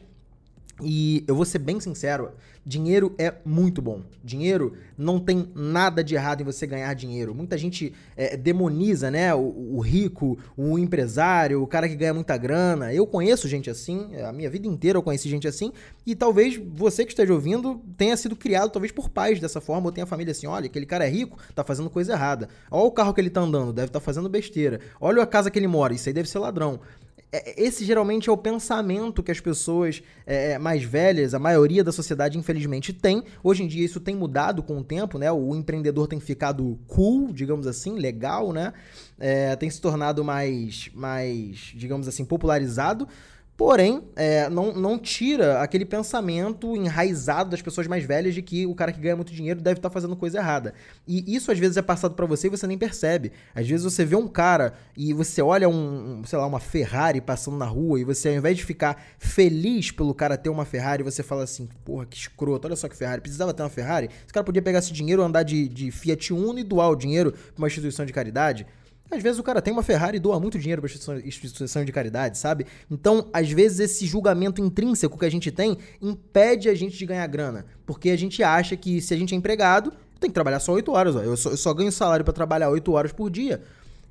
E 0.82 1.24
eu 1.28 1.36
vou 1.36 1.46
ser 1.46 1.60
bem 1.60 1.80
sincero, 1.80 2.32
dinheiro 2.64 3.16
é 3.18 3.34
muito 3.44 3.82
bom. 3.82 4.02
Dinheiro 4.24 4.74
não 4.98 5.20
tem 5.20 5.50
nada 5.56 6.04
de 6.04 6.14
errado 6.14 6.42
em 6.42 6.44
você 6.44 6.68
ganhar 6.68 6.94
dinheiro. 6.94 7.34
Muita 7.34 7.58
gente 7.58 7.94
é, 8.16 8.38
demoniza, 8.38 9.10
né, 9.10 9.34
o, 9.34 9.76
o, 9.76 9.80
rico, 9.80 10.38
o 10.56 10.78
empresário, 10.78 11.64
o 11.64 11.68
cara 11.68 11.90
que 11.90 11.96
ganha 11.96 12.14
muita 12.14 12.38
grana. 12.38 12.94
Eu 12.94 13.08
conheço 13.08 13.48
gente 13.48 13.70
assim, 13.70 14.16
a 14.18 14.32
minha 14.32 14.50
vida 14.50 14.68
inteira 14.68 14.98
eu 14.98 15.04
conheci 15.04 15.28
gente 15.30 15.48
assim, 15.48 15.72
e 16.06 16.16
talvez 16.16 16.62
você 16.76 17.06
que 17.06 17.12
esteja 17.12 17.34
ouvindo 17.34 17.82
tenha 17.98 18.16
sido 18.16 18.36
criado 18.36 18.70
talvez 18.70 18.92
por 18.92 19.10
pais 19.10 19.40
dessa 19.40 19.60
forma, 19.60 19.88
ou 19.88 19.92
tenha 19.92 20.06
família 20.06 20.32
assim, 20.32 20.46
olha, 20.46 20.68
aquele 20.68 20.86
cara 20.86 21.08
é 21.08 21.10
rico, 21.10 21.40
tá 21.56 21.64
fazendo 21.64 21.90
coisa 21.90 22.14
errada. 22.14 22.50
Olha 22.70 22.84
o 22.84 22.92
carro 22.92 23.14
que 23.14 23.22
ele 23.22 23.30
tá 23.32 23.42
andando, 23.42 23.74
deve 23.74 23.88
estar 23.88 24.00
tá 24.00 24.06
fazendo 24.06 24.30
besteira. 24.30 24.80
Olha 25.02 25.24
a 25.24 25.28
casa 25.28 25.50
que 25.50 25.58
ele 25.58 25.68
mora, 25.68 25.94
isso 25.94 26.08
aí 26.08 26.14
deve 26.14 26.30
ser 26.30 26.38
ladrão. 26.38 26.80
É, 27.32 27.62
esse 27.62 27.84
geralmente 27.84 28.30
é 28.30 28.32
o 28.32 28.38
pensamento 28.38 29.22
que 29.22 29.32
as 29.32 29.40
pessoas 29.40 30.02
é, 30.26 30.52
é, 30.52 30.58
mais 30.58 30.84
velhas, 30.84 31.34
a 31.34 31.40
maioria 31.40 31.84
da 31.84 31.92
sociedade, 31.92 32.38
infelizmente, 32.38 32.94
tem. 32.94 33.24
Hoje 33.44 33.64
em 33.64 33.68
dia 33.68 33.84
isso 33.84 34.00
tem 34.00 34.16
mudado 34.16 34.64
com 34.64 34.78
o 34.78 34.84
tempo, 34.84 35.18
né? 35.18 35.32
O 35.32 35.56
empreendedor 35.56 36.08
tem 36.08 36.20
ficado 36.20 36.80
cool, 36.88 37.34
digamos 37.34 37.68
assim, 37.68 37.98
legal, 37.98 38.54
né? 38.54 38.74
É, 39.20 39.56
tem 39.56 39.70
se 39.70 39.82
tornado 39.82 40.24
mais, 40.24 40.90
mais, 40.94 41.74
digamos 41.76 42.08
assim, 42.08 42.24
popularizado. 42.24 43.08
Porém, 43.58 44.04
é, 44.16 44.48
não, 44.52 44.72
não 44.72 45.00
tira 45.00 45.64
aquele 45.64 45.84
pensamento 45.84 46.76
enraizado 46.76 47.50
das 47.50 47.60
pessoas 47.60 47.88
mais 47.88 48.04
velhas 48.04 48.36
de 48.36 48.44
que 48.44 48.68
o 48.68 48.76
cara 48.76 48.92
que 48.92 49.00
ganha 49.00 49.16
muito 49.16 49.34
dinheiro 49.34 49.60
deve 49.60 49.80
estar 49.80 49.90
tá 49.90 49.94
fazendo 49.94 50.16
coisa 50.16 50.38
errada. 50.38 50.76
E 51.08 51.36
isso 51.36 51.52
às 51.52 51.58
vezes 51.58 51.76
é 51.76 51.82
passado 51.82 52.14
para 52.14 52.28
você 52.28 52.46
e 52.46 52.50
você 52.52 52.68
nem 52.68 52.78
percebe. 52.78 53.32
Às 53.56 53.68
vezes 53.68 53.84
você 53.84 54.06
vê 54.06 54.16
um 54.16 54.28
cara 54.28 54.74
e 54.96 55.12
você 55.12 55.42
olha 55.42 55.68
um, 55.68 56.22
sei 56.24 56.38
lá, 56.38 56.46
uma 56.46 56.60
Ferrari 56.60 57.20
passando 57.20 57.58
na 57.58 57.66
rua 57.66 58.00
e 58.00 58.04
você 58.04 58.30
ao 58.30 58.36
invés 58.36 58.58
de 58.58 58.64
ficar 58.64 59.04
feliz 59.18 59.90
pelo 59.90 60.14
cara 60.14 60.38
ter 60.38 60.50
uma 60.50 60.64
Ferrari, 60.64 61.02
você 61.02 61.24
fala 61.24 61.44
assim, 61.44 61.68
porra, 61.84 62.06
que 62.06 62.16
escroto, 62.16 62.68
olha 62.68 62.76
só 62.76 62.88
que 62.88 62.96
Ferrari, 62.96 63.22
precisava 63.22 63.56
ter 63.56 63.64
uma 63.64 63.70
Ferrari? 63.70 64.08
Esse 64.24 64.32
cara 64.32 64.44
podia 64.44 64.62
pegar 64.62 64.80
esse 64.80 64.94
dinheiro, 64.94 65.24
andar 65.24 65.42
de, 65.42 65.68
de 65.68 65.90
Fiat 65.90 66.32
Uno 66.32 66.60
e 66.60 66.64
doar 66.64 66.92
o 66.92 66.96
dinheiro 66.96 67.32
para 67.32 67.58
uma 67.58 67.68
instituição 67.68 68.06
de 68.06 68.14
caridade. 68.14 68.68
Às 69.10 69.24
vezes 69.24 69.40
o 69.40 69.44
cara 69.44 69.62
tem 69.62 69.72
uma 69.72 69.84
Ferrari 69.84 70.18
e 70.18 70.20
doa 70.20 70.40
muito 70.40 70.60
dinheiro 70.60 70.82
para 70.82 71.20
instituição 71.20 71.86
de 71.86 71.92
caridade, 71.92 72.38
sabe? 72.38 72.66
Então, 72.92 73.28
às 73.32 73.50
vezes 73.50 73.80
esse 73.80 74.06
julgamento 74.06 74.62
intrínseco 74.62 75.18
que 75.18 75.26
a 75.26 75.32
gente 75.32 75.52
tem 75.52 75.78
impede 76.02 76.70
a 76.70 76.76
gente 76.76 76.98
de 76.98 77.06
ganhar 77.06 77.26
grana, 77.28 77.66
porque 77.86 78.10
a 78.10 78.18
gente 78.18 78.44
acha 78.44 78.76
que 78.76 79.00
se 79.02 79.14
a 79.14 79.18
gente 79.18 79.34
é 79.34 79.38
empregado, 79.38 79.94
tem 80.20 80.30
que 80.30 80.34
trabalhar 80.34 80.60
só 80.60 80.74
8 80.74 80.92
horas, 80.92 81.16
ó. 81.16 81.22
Eu 81.22 81.38
só, 81.38 81.52
eu 81.52 81.58
só 81.58 81.74
ganho 81.74 81.92
salário 81.92 82.26
para 82.26 82.34
trabalhar 82.34 82.70
8 82.70 82.92
horas 82.92 83.12
por 83.12 83.30
dia. 83.30 83.62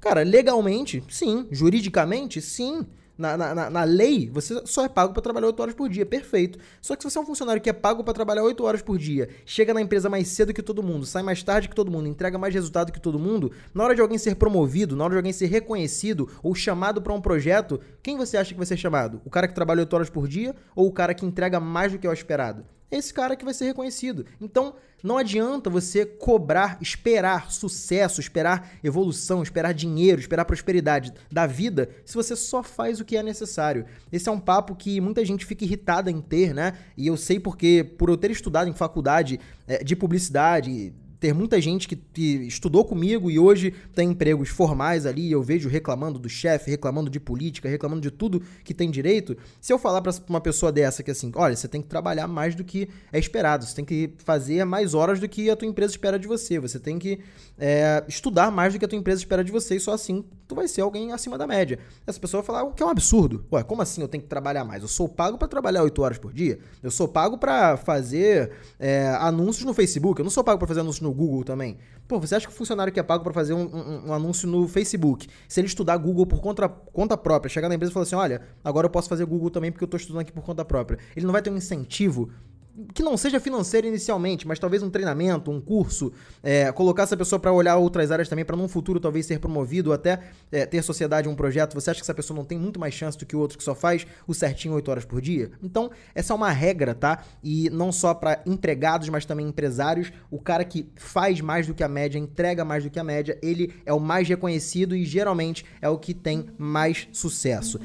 Cara, 0.00 0.23
legalmente, 0.23 1.03
sim. 1.09 1.47
Juridicamente, 1.50 2.41
sim. 2.41 2.87
Na, 3.16 3.37
na, 3.37 3.70
na 3.70 3.85
lei, 3.85 4.28
você 4.30 4.61
só 4.66 4.85
é 4.85 4.88
pago 4.88 5.12
para 5.12 5.23
trabalhar 5.23 5.46
8 5.46 5.61
horas 5.61 5.75
por 5.75 5.88
dia, 5.88 6.04
perfeito. 6.04 6.58
Só 6.80 6.94
que 6.94 7.02
se 7.02 7.11
você 7.11 7.18
é 7.18 7.20
um 7.20 7.26
funcionário 7.26 7.62
que 7.62 7.70
é 7.70 7.73
pago 7.73 8.04
para 8.04 8.12
trabalhar 8.12 8.42
8 8.42 8.62
horas 8.64 8.82
por 8.82 8.99
dia, 8.99 9.28
chega 9.44 9.73
na 9.73 9.80
empresa 9.80 10.11
mais 10.11 10.28
cedo 10.28 10.52
que 10.52 10.62
todo 10.62 10.82
mundo, 10.82 11.06
sai 11.06 11.23
mais 11.23 11.42
tarde 11.42 11.68
que 11.68 11.75
todo 11.75 11.90
mundo, 11.90 12.08
entrega 12.08 12.38
mais 12.38 12.52
resultado 12.52 12.92
que 12.92 13.00
todo 13.00 13.18
mundo, 13.18 13.50
na 13.75 13.85
hora 13.85 13.94
de 13.94 14.00
alguém 14.00 14.18
ser 14.18 14.37
promovido, 14.37 14.94
na 14.94 15.04
hora 15.04 15.12
de 15.12 15.18
alguém 15.18 15.32
ser 15.32 15.46
reconhecido 15.46 16.28
ou 16.42 16.54
chamado 16.54 17.00
para 17.00 17.12
um 17.12 17.20
projeto, 17.20 17.80
quem 18.02 18.16
você 18.16 18.37
acha 18.37 18.52
que 18.52 18.58
vai 18.58 18.66
ser 18.66 18.76
chamado? 18.76 19.20
O 19.25 19.30
cara 19.30 19.49
que 19.49 19.54
trabalha 19.54 19.80
8 19.80 19.94
horas 19.94 20.11
por 20.11 20.28
dia 20.28 20.54
ou 20.75 20.87
o 20.87 20.92
cara 20.92 21.14
que 21.14 21.25
entrega 21.25 21.58
mais 21.58 21.92
do 21.92 21.99
que 21.99 22.06
é 22.06 22.11
o 22.11 22.12
esperado? 22.12 22.64
Esse 22.90 23.12
cara 23.12 23.37
que 23.37 23.45
vai 23.45 23.55
ser 23.55 23.66
reconhecido. 23.66 24.26
Então, 24.40 24.75
não 25.02 25.19
adianta 25.19 25.69
você 25.69 26.07
cobrar, 26.07 26.78
esperar 26.81 27.50
sucesso, 27.50 28.21
esperar 28.21 28.73
evolução, 28.83 29.43
esperar 29.43 29.73
dinheiro, 29.73 30.21
esperar 30.21 30.45
prosperidade 30.45 31.12
da 31.31 31.47
vida, 31.47 31.90
se 32.05 32.14
você 32.14 32.35
só 32.35 32.62
faz 32.62 32.99
o 33.00 33.05
que 33.05 33.16
é 33.16 33.23
necessário. 33.23 33.85
Esse 34.11 34.28
é 34.28 34.33
um 34.33 34.40
papo 34.40 34.75
que 34.75 35.00
muita 35.00 35.25
gente 35.25 35.45
fica 35.45 35.64
irritada 35.64 36.11
em 36.11 36.21
ter, 36.21 36.55
né? 36.55 36.78
E 36.97 37.07
eu 37.07 37.16
sei 37.16 37.38
porque, 37.38 37.85
por 37.99 38.09
eu 38.09 38.16
ter 38.16 38.31
estudado 38.31 38.69
em 38.69 38.73
faculdade 38.73 39.38
é, 39.66 39.85
de 39.85 39.95
publicidade, 39.95 40.93
ter 41.18 41.32
muita 41.32 41.61
gente 41.61 41.88
que, 41.88 41.96
que, 41.96 42.46
estudou 42.46 42.85
comigo 42.85 43.30
e 43.30 43.38
hoje 43.38 43.73
tem 43.94 44.11
empregos 44.11 44.49
formais 44.49 45.06
ali, 45.06 45.30
eu 45.30 45.42
vejo 45.42 45.68
reclamando 45.68 46.18
do 46.18 46.28
chefe, 46.28 46.70
reclamando 46.70 47.11
de 47.11 47.18
política, 47.18 47.68
reclamando 47.68 48.00
de 48.00 48.11
tudo 48.11 48.42
que 48.64 48.75
tem 48.75 48.90
direito. 48.90 49.37
Se 49.61 49.73
eu 49.73 49.78
falar 49.78 50.02
para 50.02 50.12
uma 50.28 50.40
pessoa 50.40 50.70
dessa 50.70 51.02
que 51.02 51.11
assim, 51.11 51.32
olha, 51.35 51.56
você 51.56 51.68
tem 51.68 51.80
que 51.80 51.88
trabalhar 51.88 52.26
mais 52.26 52.54
do 52.54 52.64
que 52.64 52.88
é 53.12 53.18
esperado, 53.18 53.64
você 53.64 53.75
tem 53.75 53.85
que 53.85 54.12
fazer 54.18 54.64
mais 54.64 54.94
horas 54.94 55.20
do 55.20 55.28
que 55.28 55.50
a 55.50 55.56
tua 55.56 55.68
empresa 55.68 55.92
espera 55.92 56.18
de 56.18 56.28
você, 56.28 56.58
você 56.58 56.78
tem 56.78 56.99
que 56.99 57.20
é, 57.58 58.04
estudar 58.08 58.50
mais 58.50 58.73
do 58.73 58.78
que 58.78 58.85
a 58.85 58.88
tua 58.88 58.99
empresa 58.99 59.20
espera 59.20 59.42
de 59.42 59.52
você 59.52 59.76
e 59.76 59.80
só 59.80 59.92
assim 59.92 60.25
tu 60.47 60.55
vai 60.55 60.69
ser 60.69 60.81
alguém 60.81 61.12
acima 61.12 61.37
da 61.37 61.47
média. 61.47 61.79
Essa 62.07 62.21
pessoa 62.21 62.43
vai 62.43 62.47
falar 62.47 62.65
o 62.65 62.73
que 62.73 62.83
é 62.83 62.87
um 62.87 62.91
absurdo. 62.91 63.45
Ué, 63.53 63.62
como 63.62 63.83
assim 63.83 64.00
eu 64.00 64.09
tenho 64.09 64.23
que 64.23 64.29
trabalhar 64.29 64.65
mais? 64.65 64.83
Eu 64.83 64.88
sou 64.88 65.09
pago 65.09 65.38
para 65.38 65.49
trabalhar 65.49 65.83
8 65.83 66.03
horas 66.03 66.19
por 66.19 66.33
dia? 66.33 66.59
Eu 66.83 66.91
sou 66.91 67.09
pago 67.09 67.37
para 67.38 67.76
fazer 67.76 68.53
é, 68.79 69.09
anúncios 69.21 69.65
no 69.65 69.75
Facebook? 69.75 70.21
Eu 70.21 70.25
não 70.25 70.31
sou 70.31 70.45
pago 70.45 70.59
para 70.59 70.69
fazer 70.69 70.81
anúncios 70.81 71.03
no 71.03 71.12
Google 71.12 71.45
também. 71.45 71.79
Pô, 72.07 72.21
você 72.21 72.37
acha 72.37 72.47
que 72.47 72.53
o 72.53 72.57
funcionário 72.57 72.93
que 72.93 73.00
é 73.00 73.03
pago 73.03 73.25
para 73.25 73.33
fazer 73.33 73.53
um, 73.53 73.65
um, 73.65 74.09
um, 74.09 74.12
anúncio 74.12 74.49
no 74.49 74.69
Facebook, 74.69 75.26
se 75.49 75.61
ele 75.61 75.67
estudar 75.67 75.97
Google 75.97 76.25
por 76.25 76.41
conta, 76.41 76.69
conta 76.69 77.17
própria, 77.17 77.49
chegar 77.49 77.69
na 77.69 77.75
empresa 77.75 77.91
e 77.91 77.95
falar 77.95 78.05
assim: 78.05 78.15
olha, 78.15 78.43
agora 78.62 78.87
eu 78.87 78.91
posso 78.91 79.09
fazer 79.09 79.25
Google 79.25 79.50
também 79.50 79.73
porque 79.73 79.83
eu 79.83 79.87
estou 79.87 79.99
estudando 79.99 80.21
aqui 80.21 80.31
por 80.31 80.45
conta 80.45 80.65
própria, 80.65 80.99
ele 81.17 81.26
não 81.26 81.33
vai 81.33 81.43
ter 81.43 81.50
um 81.50 81.57
incentivo 81.57 82.31
que 82.95 83.02
não 83.02 83.16
seja 83.16 83.40
financeiro 83.40 83.87
inicialmente, 83.87 84.47
mas 84.47 84.59
talvez 84.59 84.83
um 84.83 84.90
treinamento, 84.90 85.50
um 85.50 85.61
curso, 85.61 86.12
é, 86.42 86.71
colocar 86.73 87.04
essa 87.04 87.16
pessoa 87.16 87.38
para 87.38 87.52
olhar 87.52 87.76
outras 87.76 88.11
áreas 88.11 88.28
também, 88.28 88.45
para 88.45 88.56
num 88.56 88.68
futuro 88.68 89.00
talvez 89.00 89.26
ser 89.26 89.38
promovido, 89.38 89.92
até 89.92 90.21
é, 90.52 90.66
ter 90.66 90.83
sociedade, 90.83 91.28
um 91.28 91.35
projeto. 91.35 91.75
Você 91.75 91.90
acha 91.90 92.00
que 92.00 92.04
essa 92.04 92.14
pessoa 92.14 92.37
não 92.37 92.45
tem 92.45 92.59
muito 92.59 92.78
mais 92.78 92.95
chance 92.95 93.16
do 93.16 93.25
que 93.25 93.35
o 93.35 93.38
outro 93.38 93.56
que 93.56 93.64
só 93.64 93.75
faz 93.75 94.06
o 94.26 94.35
certinho 94.35 94.75
8 94.75 94.90
horas 94.90 95.04
por 95.04 95.21
dia? 95.21 95.50
Então, 95.62 95.90
essa 96.14 96.33
é 96.33 96.37
uma 96.37 96.50
regra, 96.50 96.95
tá? 96.95 97.25
E 97.42 97.71
não 97.71 97.90
só 97.90 98.14
para 98.14 98.42
empregados, 98.47 99.09
mas 99.09 99.25
também 99.25 99.47
empresários. 99.47 100.12
O 100.30 100.40
cara 100.40 100.64
que 100.64 100.90
faz 100.97 101.40
mais 101.40 101.66
do 101.66 101.75
que 101.75 101.85
a 101.85 101.88
média, 101.88 102.18
entrega 102.18 102.64
mais 102.64 102.85
do 102.85 102.90
que 102.90 102.99
a 102.99 103.04
média, 103.04 103.38
ele 103.42 103.75
é 103.85 103.92
o 103.92 104.00
mais 104.00 104.28
reconhecido 104.28 104.95
e 104.95 105.04
geralmente 105.04 105.64
é 105.80 105.88
o 105.88 105.99
que 105.99 106.12
tem 106.12 106.47
mais 106.59 107.09
sucesso. 107.12 107.80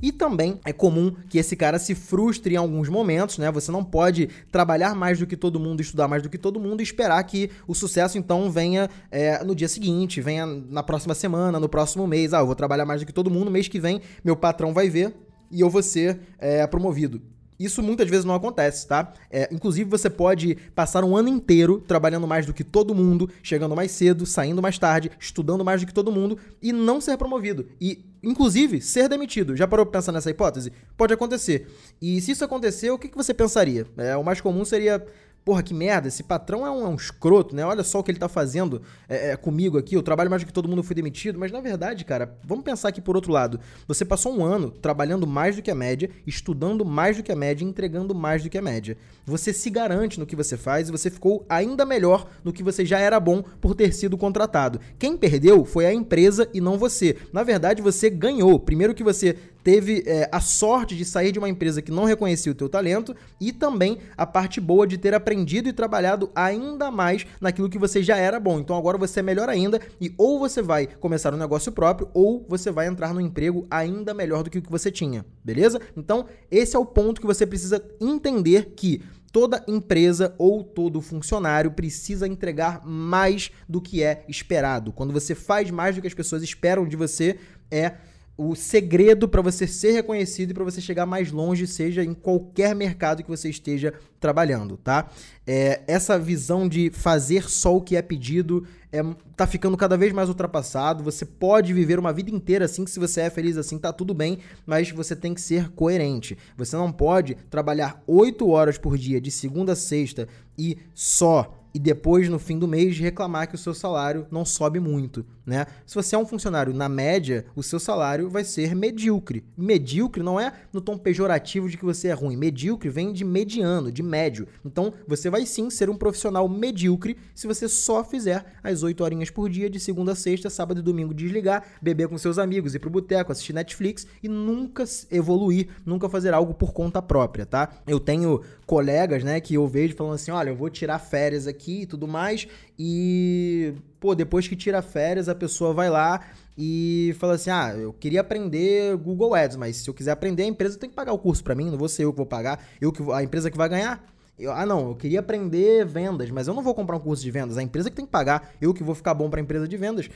E 0.00 0.12
também 0.12 0.60
é 0.64 0.72
comum 0.72 1.12
que 1.28 1.38
esse 1.38 1.56
cara 1.56 1.78
se 1.78 1.94
frustre 1.94 2.54
em 2.54 2.56
alguns 2.56 2.88
momentos, 2.88 3.38
né? 3.38 3.50
Você 3.50 3.70
não 3.70 3.84
pode 3.84 4.28
trabalhar 4.50 4.94
mais 4.94 5.18
do 5.18 5.26
que 5.26 5.36
todo 5.36 5.58
mundo, 5.58 5.80
estudar 5.80 6.08
mais 6.08 6.22
do 6.22 6.28
que 6.28 6.38
todo 6.38 6.60
mundo 6.60 6.80
e 6.80 6.84
esperar 6.84 7.22
que 7.24 7.50
o 7.66 7.74
sucesso 7.74 8.18
então 8.18 8.50
venha 8.50 8.88
é, 9.10 9.42
no 9.44 9.54
dia 9.54 9.68
seguinte, 9.68 10.20
venha 10.20 10.46
na 10.46 10.82
próxima 10.82 11.14
semana, 11.14 11.58
no 11.58 11.68
próximo 11.68 12.06
mês. 12.06 12.32
Ah, 12.32 12.40
eu 12.40 12.46
vou 12.46 12.54
trabalhar 12.54 12.84
mais 12.84 13.00
do 13.00 13.06
que 13.06 13.12
todo 13.12 13.30
mundo, 13.30 13.50
mês 13.50 13.68
que 13.68 13.80
vem 13.80 14.00
meu 14.24 14.36
patrão 14.36 14.72
vai 14.72 14.88
ver 14.88 15.14
e 15.50 15.60
eu 15.60 15.70
vou 15.70 15.82
ser 15.82 16.20
é, 16.38 16.66
promovido. 16.66 17.20
Isso 17.58 17.82
muitas 17.82 18.08
vezes 18.08 18.24
não 18.24 18.34
acontece, 18.34 18.86
tá? 18.86 19.12
É, 19.30 19.48
inclusive, 19.52 19.90
você 19.90 20.08
pode 20.08 20.56
passar 20.74 21.02
um 21.02 21.16
ano 21.16 21.28
inteiro 21.28 21.80
trabalhando 21.80 22.26
mais 22.26 22.46
do 22.46 22.54
que 22.54 22.62
todo 22.62 22.94
mundo, 22.94 23.28
chegando 23.42 23.74
mais 23.74 23.90
cedo, 23.90 24.24
saindo 24.24 24.62
mais 24.62 24.78
tarde, 24.78 25.10
estudando 25.18 25.64
mais 25.64 25.80
do 25.80 25.86
que 25.86 25.94
todo 25.94 26.12
mundo 26.12 26.38
e 26.62 26.72
não 26.72 27.00
ser 27.00 27.16
promovido. 27.16 27.66
E, 27.80 28.04
inclusive, 28.22 28.80
ser 28.80 29.08
demitido. 29.08 29.56
Já 29.56 29.66
parou 29.66 29.84
pra 29.84 29.98
pensar 29.98 30.12
nessa 30.12 30.30
hipótese? 30.30 30.72
Pode 30.96 31.12
acontecer. 31.12 31.68
E 32.00 32.20
se 32.20 32.30
isso 32.30 32.44
acontecer, 32.44 32.90
o 32.90 32.98
que, 32.98 33.08
que 33.08 33.16
você 33.16 33.34
pensaria? 33.34 33.86
É, 33.96 34.16
o 34.16 34.22
mais 34.22 34.40
comum 34.40 34.64
seria 34.64 35.04
porra, 35.44 35.62
que 35.62 35.72
merda, 35.72 36.08
esse 36.08 36.22
patrão 36.22 36.66
é 36.66 36.70
um, 36.70 36.84
é 36.84 36.88
um 36.88 36.94
escroto, 36.94 37.56
né? 37.56 37.64
Olha 37.64 37.82
só 37.82 38.00
o 38.00 38.02
que 38.04 38.10
ele 38.10 38.18
tá 38.18 38.28
fazendo 38.28 38.82
é, 39.08 39.30
é, 39.30 39.36
comigo 39.36 39.78
aqui, 39.78 39.94
eu 39.94 40.02
trabalho 40.02 40.28
mais 40.28 40.42
do 40.42 40.46
que 40.46 40.52
todo 40.52 40.68
mundo 40.68 40.82
foi 40.82 40.94
demitido, 40.94 41.38
mas 41.38 41.50
na 41.50 41.60
verdade, 41.60 42.04
cara, 42.04 42.36
vamos 42.44 42.64
pensar 42.64 42.88
aqui 42.88 43.00
por 43.00 43.16
outro 43.16 43.32
lado. 43.32 43.58
Você 43.86 44.04
passou 44.04 44.36
um 44.36 44.44
ano 44.44 44.70
trabalhando 44.70 45.26
mais 45.26 45.56
do 45.56 45.62
que 45.62 45.70
a 45.70 45.74
média, 45.74 46.10
estudando 46.26 46.84
mais 46.84 47.16
do 47.16 47.22
que 47.22 47.32
a 47.32 47.36
média, 47.36 47.64
entregando 47.64 48.14
mais 48.14 48.42
do 48.42 48.50
que 48.50 48.58
a 48.58 48.62
média. 48.62 48.96
Você 49.24 49.52
se 49.52 49.70
garante 49.70 50.18
no 50.18 50.26
que 50.26 50.36
você 50.36 50.56
faz 50.56 50.88
e 50.88 50.92
você 50.92 51.10
ficou 51.10 51.44
ainda 51.48 51.86
melhor 51.86 52.28
no 52.44 52.52
que 52.52 52.62
você 52.62 52.84
já 52.84 52.98
era 52.98 53.18
bom 53.18 53.42
por 53.60 53.74
ter 53.74 53.92
sido 53.94 54.18
contratado. 54.18 54.80
Quem 54.98 55.16
perdeu 55.16 55.64
foi 55.64 55.86
a 55.86 55.92
empresa 55.92 56.48
e 56.52 56.60
não 56.60 56.78
você. 56.78 57.16
Na 57.32 57.42
verdade, 57.42 57.82
você 57.82 58.10
ganhou. 58.10 58.58
Primeiro 58.58 58.94
que 58.94 59.04
você 59.04 59.36
teve 59.68 60.02
é, 60.06 60.26
a 60.32 60.40
sorte 60.40 60.96
de 60.96 61.04
sair 61.04 61.30
de 61.30 61.38
uma 61.38 61.46
empresa 61.46 61.82
que 61.82 61.92
não 61.92 62.04
reconhecia 62.04 62.50
o 62.50 62.54
teu 62.54 62.70
talento 62.70 63.14
e 63.38 63.52
também 63.52 63.98
a 64.16 64.24
parte 64.24 64.62
boa 64.62 64.86
de 64.86 64.96
ter 64.96 65.12
aprendido 65.12 65.68
e 65.68 65.74
trabalhado 65.74 66.30
ainda 66.34 66.90
mais 66.90 67.26
naquilo 67.38 67.68
que 67.68 67.78
você 67.78 68.02
já 68.02 68.16
era 68.16 68.40
bom. 68.40 68.58
Então 68.60 68.74
agora 68.74 68.96
você 68.96 69.20
é 69.20 69.22
melhor 69.22 69.46
ainda 69.50 69.78
e 70.00 70.10
ou 70.16 70.38
você 70.38 70.62
vai 70.62 70.86
começar 70.86 71.34
um 71.34 71.36
negócio 71.36 71.70
próprio 71.70 72.08
ou 72.14 72.46
você 72.48 72.70
vai 72.70 72.86
entrar 72.86 73.12
no 73.12 73.20
emprego 73.20 73.66
ainda 73.70 74.14
melhor 74.14 74.42
do 74.42 74.48
que 74.48 74.56
o 74.56 74.62
que 74.62 74.70
você 74.70 74.90
tinha, 74.90 75.22
beleza? 75.44 75.78
Então 75.94 76.24
esse 76.50 76.74
é 76.74 76.78
o 76.78 76.86
ponto 76.86 77.20
que 77.20 77.26
você 77.26 77.46
precisa 77.46 77.84
entender 78.00 78.72
que 78.74 79.02
Toda 79.30 79.62
empresa 79.68 80.34
ou 80.38 80.64
todo 80.64 81.02
funcionário 81.02 81.70
precisa 81.70 82.26
entregar 82.26 82.80
mais 82.86 83.50
do 83.68 83.78
que 83.78 84.02
é 84.02 84.24
esperado. 84.26 84.90
Quando 84.90 85.12
você 85.12 85.34
faz 85.34 85.70
mais 85.70 85.94
do 85.94 86.00
que 86.00 86.06
as 86.06 86.14
pessoas 86.14 86.42
esperam 86.42 86.88
de 86.88 86.96
você, 86.96 87.38
é 87.70 87.96
o 88.38 88.54
segredo 88.54 89.28
para 89.28 89.42
você 89.42 89.66
ser 89.66 89.90
reconhecido 89.90 90.52
e 90.52 90.54
para 90.54 90.62
você 90.62 90.80
chegar 90.80 91.04
mais 91.04 91.32
longe, 91.32 91.66
seja 91.66 92.04
em 92.04 92.14
qualquer 92.14 92.72
mercado 92.72 93.24
que 93.24 93.28
você 93.28 93.50
esteja 93.50 93.92
trabalhando, 94.20 94.76
tá? 94.76 95.10
É, 95.44 95.82
essa 95.88 96.16
visão 96.16 96.68
de 96.68 96.88
fazer 96.90 97.50
só 97.50 97.76
o 97.76 97.80
que 97.80 97.96
é 97.96 98.00
pedido 98.00 98.64
é, 98.92 99.02
tá 99.36 99.44
ficando 99.44 99.76
cada 99.76 99.96
vez 99.96 100.12
mais 100.12 100.28
ultrapassado. 100.28 101.02
Você 101.02 101.24
pode 101.26 101.74
viver 101.74 101.98
uma 101.98 102.12
vida 102.12 102.30
inteira 102.30 102.66
assim, 102.66 102.84
que 102.84 102.92
se 102.92 103.00
você 103.00 103.22
é 103.22 103.30
feliz 103.30 103.56
assim, 103.56 103.76
tá 103.76 103.92
tudo 103.92 104.14
bem, 104.14 104.38
mas 104.64 104.92
você 104.92 105.16
tem 105.16 105.34
que 105.34 105.40
ser 105.40 105.70
coerente. 105.70 106.38
Você 106.56 106.76
não 106.76 106.92
pode 106.92 107.34
trabalhar 107.50 108.00
8 108.06 108.48
horas 108.48 108.78
por 108.78 108.96
dia, 108.96 109.20
de 109.20 109.32
segunda 109.32 109.72
a 109.72 109.76
sexta, 109.76 110.28
e 110.56 110.78
só 110.94 111.58
e 111.74 111.78
depois, 111.78 112.28
no 112.28 112.38
fim 112.38 112.58
do 112.58 112.66
mês, 112.66 112.98
reclamar 112.98 113.46
que 113.46 113.54
o 113.54 113.58
seu 113.58 113.74
salário 113.74 114.26
não 114.30 114.44
sobe 114.44 114.80
muito, 114.80 115.24
né? 115.48 115.66
Se 115.86 115.94
você 115.94 116.14
é 116.14 116.18
um 116.18 116.26
funcionário 116.26 116.74
na 116.74 116.88
média, 116.88 117.46
o 117.56 117.62
seu 117.62 117.80
salário 117.80 118.28
vai 118.28 118.44
ser 118.44 118.74
medíocre. 118.74 119.42
Medíocre 119.56 120.22
não 120.22 120.38
é 120.38 120.52
no 120.72 120.80
tom 120.80 120.98
pejorativo 120.98 121.68
de 121.68 121.78
que 121.78 121.84
você 121.84 122.08
é 122.08 122.12
ruim. 122.12 122.36
Medíocre 122.36 122.90
vem 122.90 123.12
de 123.12 123.24
mediano, 123.24 123.90
de 123.90 124.02
médio. 124.02 124.46
Então, 124.64 124.92
você 125.06 125.30
vai 125.30 125.46
sim 125.46 125.70
ser 125.70 125.88
um 125.88 125.96
profissional 125.96 126.46
medíocre 126.48 127.16
se 127.34 127.46
você 127.46 127.66
só 127.68 128.04
fizer 128.04 128.44
as 128.62 128.82
8 128.82 129.02
horinhas 129.02 129.30
por 129.30 129.48
dia, 129.48 129.70
de 129.70 129.80
segunda 129.80 130.12
a 130.12 130.14
sexta, 130.14 130.50
sábado 130.50 130.80
e 130.80 130.82
domingo, 130.82 131.14
desligar, 131.14 131.64
beber 131.80 132.08
com 132.08 132.18
seus 132.18 132.38
amigos, 132.38 132.74
ir 132.74 132.78
pro 132.78 132.90
boteco, 132.90 133.32
assistir 133.32 133.54
Netflix 133.54 134.06
e 134.22 134.28
nunca 134.28 134.84
evoluir, 135.10 135.68
nunca 135.84 136.08
fazer 136.08 136.34
algo 136.34 136.52
por 136.52 136.72
conta 136.72 137.00
própria, 137.00 137.46
tá? 137.46 137.70
Eu 137.86 137.98
tenho 137.98 138.42
colegas, 138.66 139.24
né, 139.24 139.40
que 139.40 139.54
eu 139.54 139.66
vejo 139.66 139.94
falando 139.94 140.14
assim: 140.14 140.30
olha, 140.30 140.50
eu 140.50 140.56
vou 140.56 140.68
tirar 140.68 140.98
férias 140.98 141.46
aqui 141.46 141.82
e 141.82 141.86
tudo 141.86 142.06
mais. 142.06 142.46
E, 142.78 143.74
pô, 143.98 144.14
depois 144.14 144.46
que 144.46 144.54
tira 144.54 144.80
férias, 144.82 145.28
a 145.28 145.34
pessoa 145.38 145.72
vai 145.72 145.88
lá 145.88 146.20
e 146.56 147.14
fala 147.18 147.34
assim: 147.34 147.50
ah, 147.50 147.72
eu 147.74 147.92
queria 147.92 148.20
aprender 148.20 148.96
Google 148.96 149.34
Ads, 149.34 149.56
mas 149.56 149.76
se 149.76 149.88
eu 149.88 149.94
quiser 149.94 150.10
aprender, 150.10 150.42
a 150.42 150.46
empresa 150.46 150.78
tem 150.78 150.90
que 150.90 150.96
pagar 150.96 151.12
o 151.12 151.18
curso 151.18 151.42
para 151.42 151.54
mim, 151.54 151.70
não 151.70 151.78
vou 151.78 151.88
ser 151.88 152.04
eu 152.04 152.12
que 152.12 152.16
vou 152.16 152.26
pagar, 152.26 152.62
eu 152.80 152.92
que 152.92 153.02
a 153.12 153.22
empresa 153.22 153.50
que 153.50 153.56
vai 153.56 153.68
ganhar. 153.68 154.04
Eu, 154.38 154.52
ah, 154.52 154.64
não, 154.64 154.90
eu 154.90 154.94
queria 154.94 155.20
aprender 155.20 155.84
vendas, 155.84 156.30
mas 156.30 156.46
eu 156.46 156.54
não 156.54 156.62
vou 156.62 156.74
comprar 156.74 156.96
um 156.96 157.00
curso 157.00 157.22
de 157.22 157.30
vendas, 157.30 157.56
a 157.56 157.62
empresa 157.62 157.90
que 157.90 157.96
tem 157.96 158.04
que 158.04 158.12
pagar, 158.12 158.52
eu 158.60 158.72
que 158.72 158.84
vou 158.84 158.94
ficar 158.94 159.14
bom 159.14 159.28
para 159.30 159.40
a 159.40 159.42
empresa 159.42 159.66
de 159.66 159.76
vendas. 159.76 160.08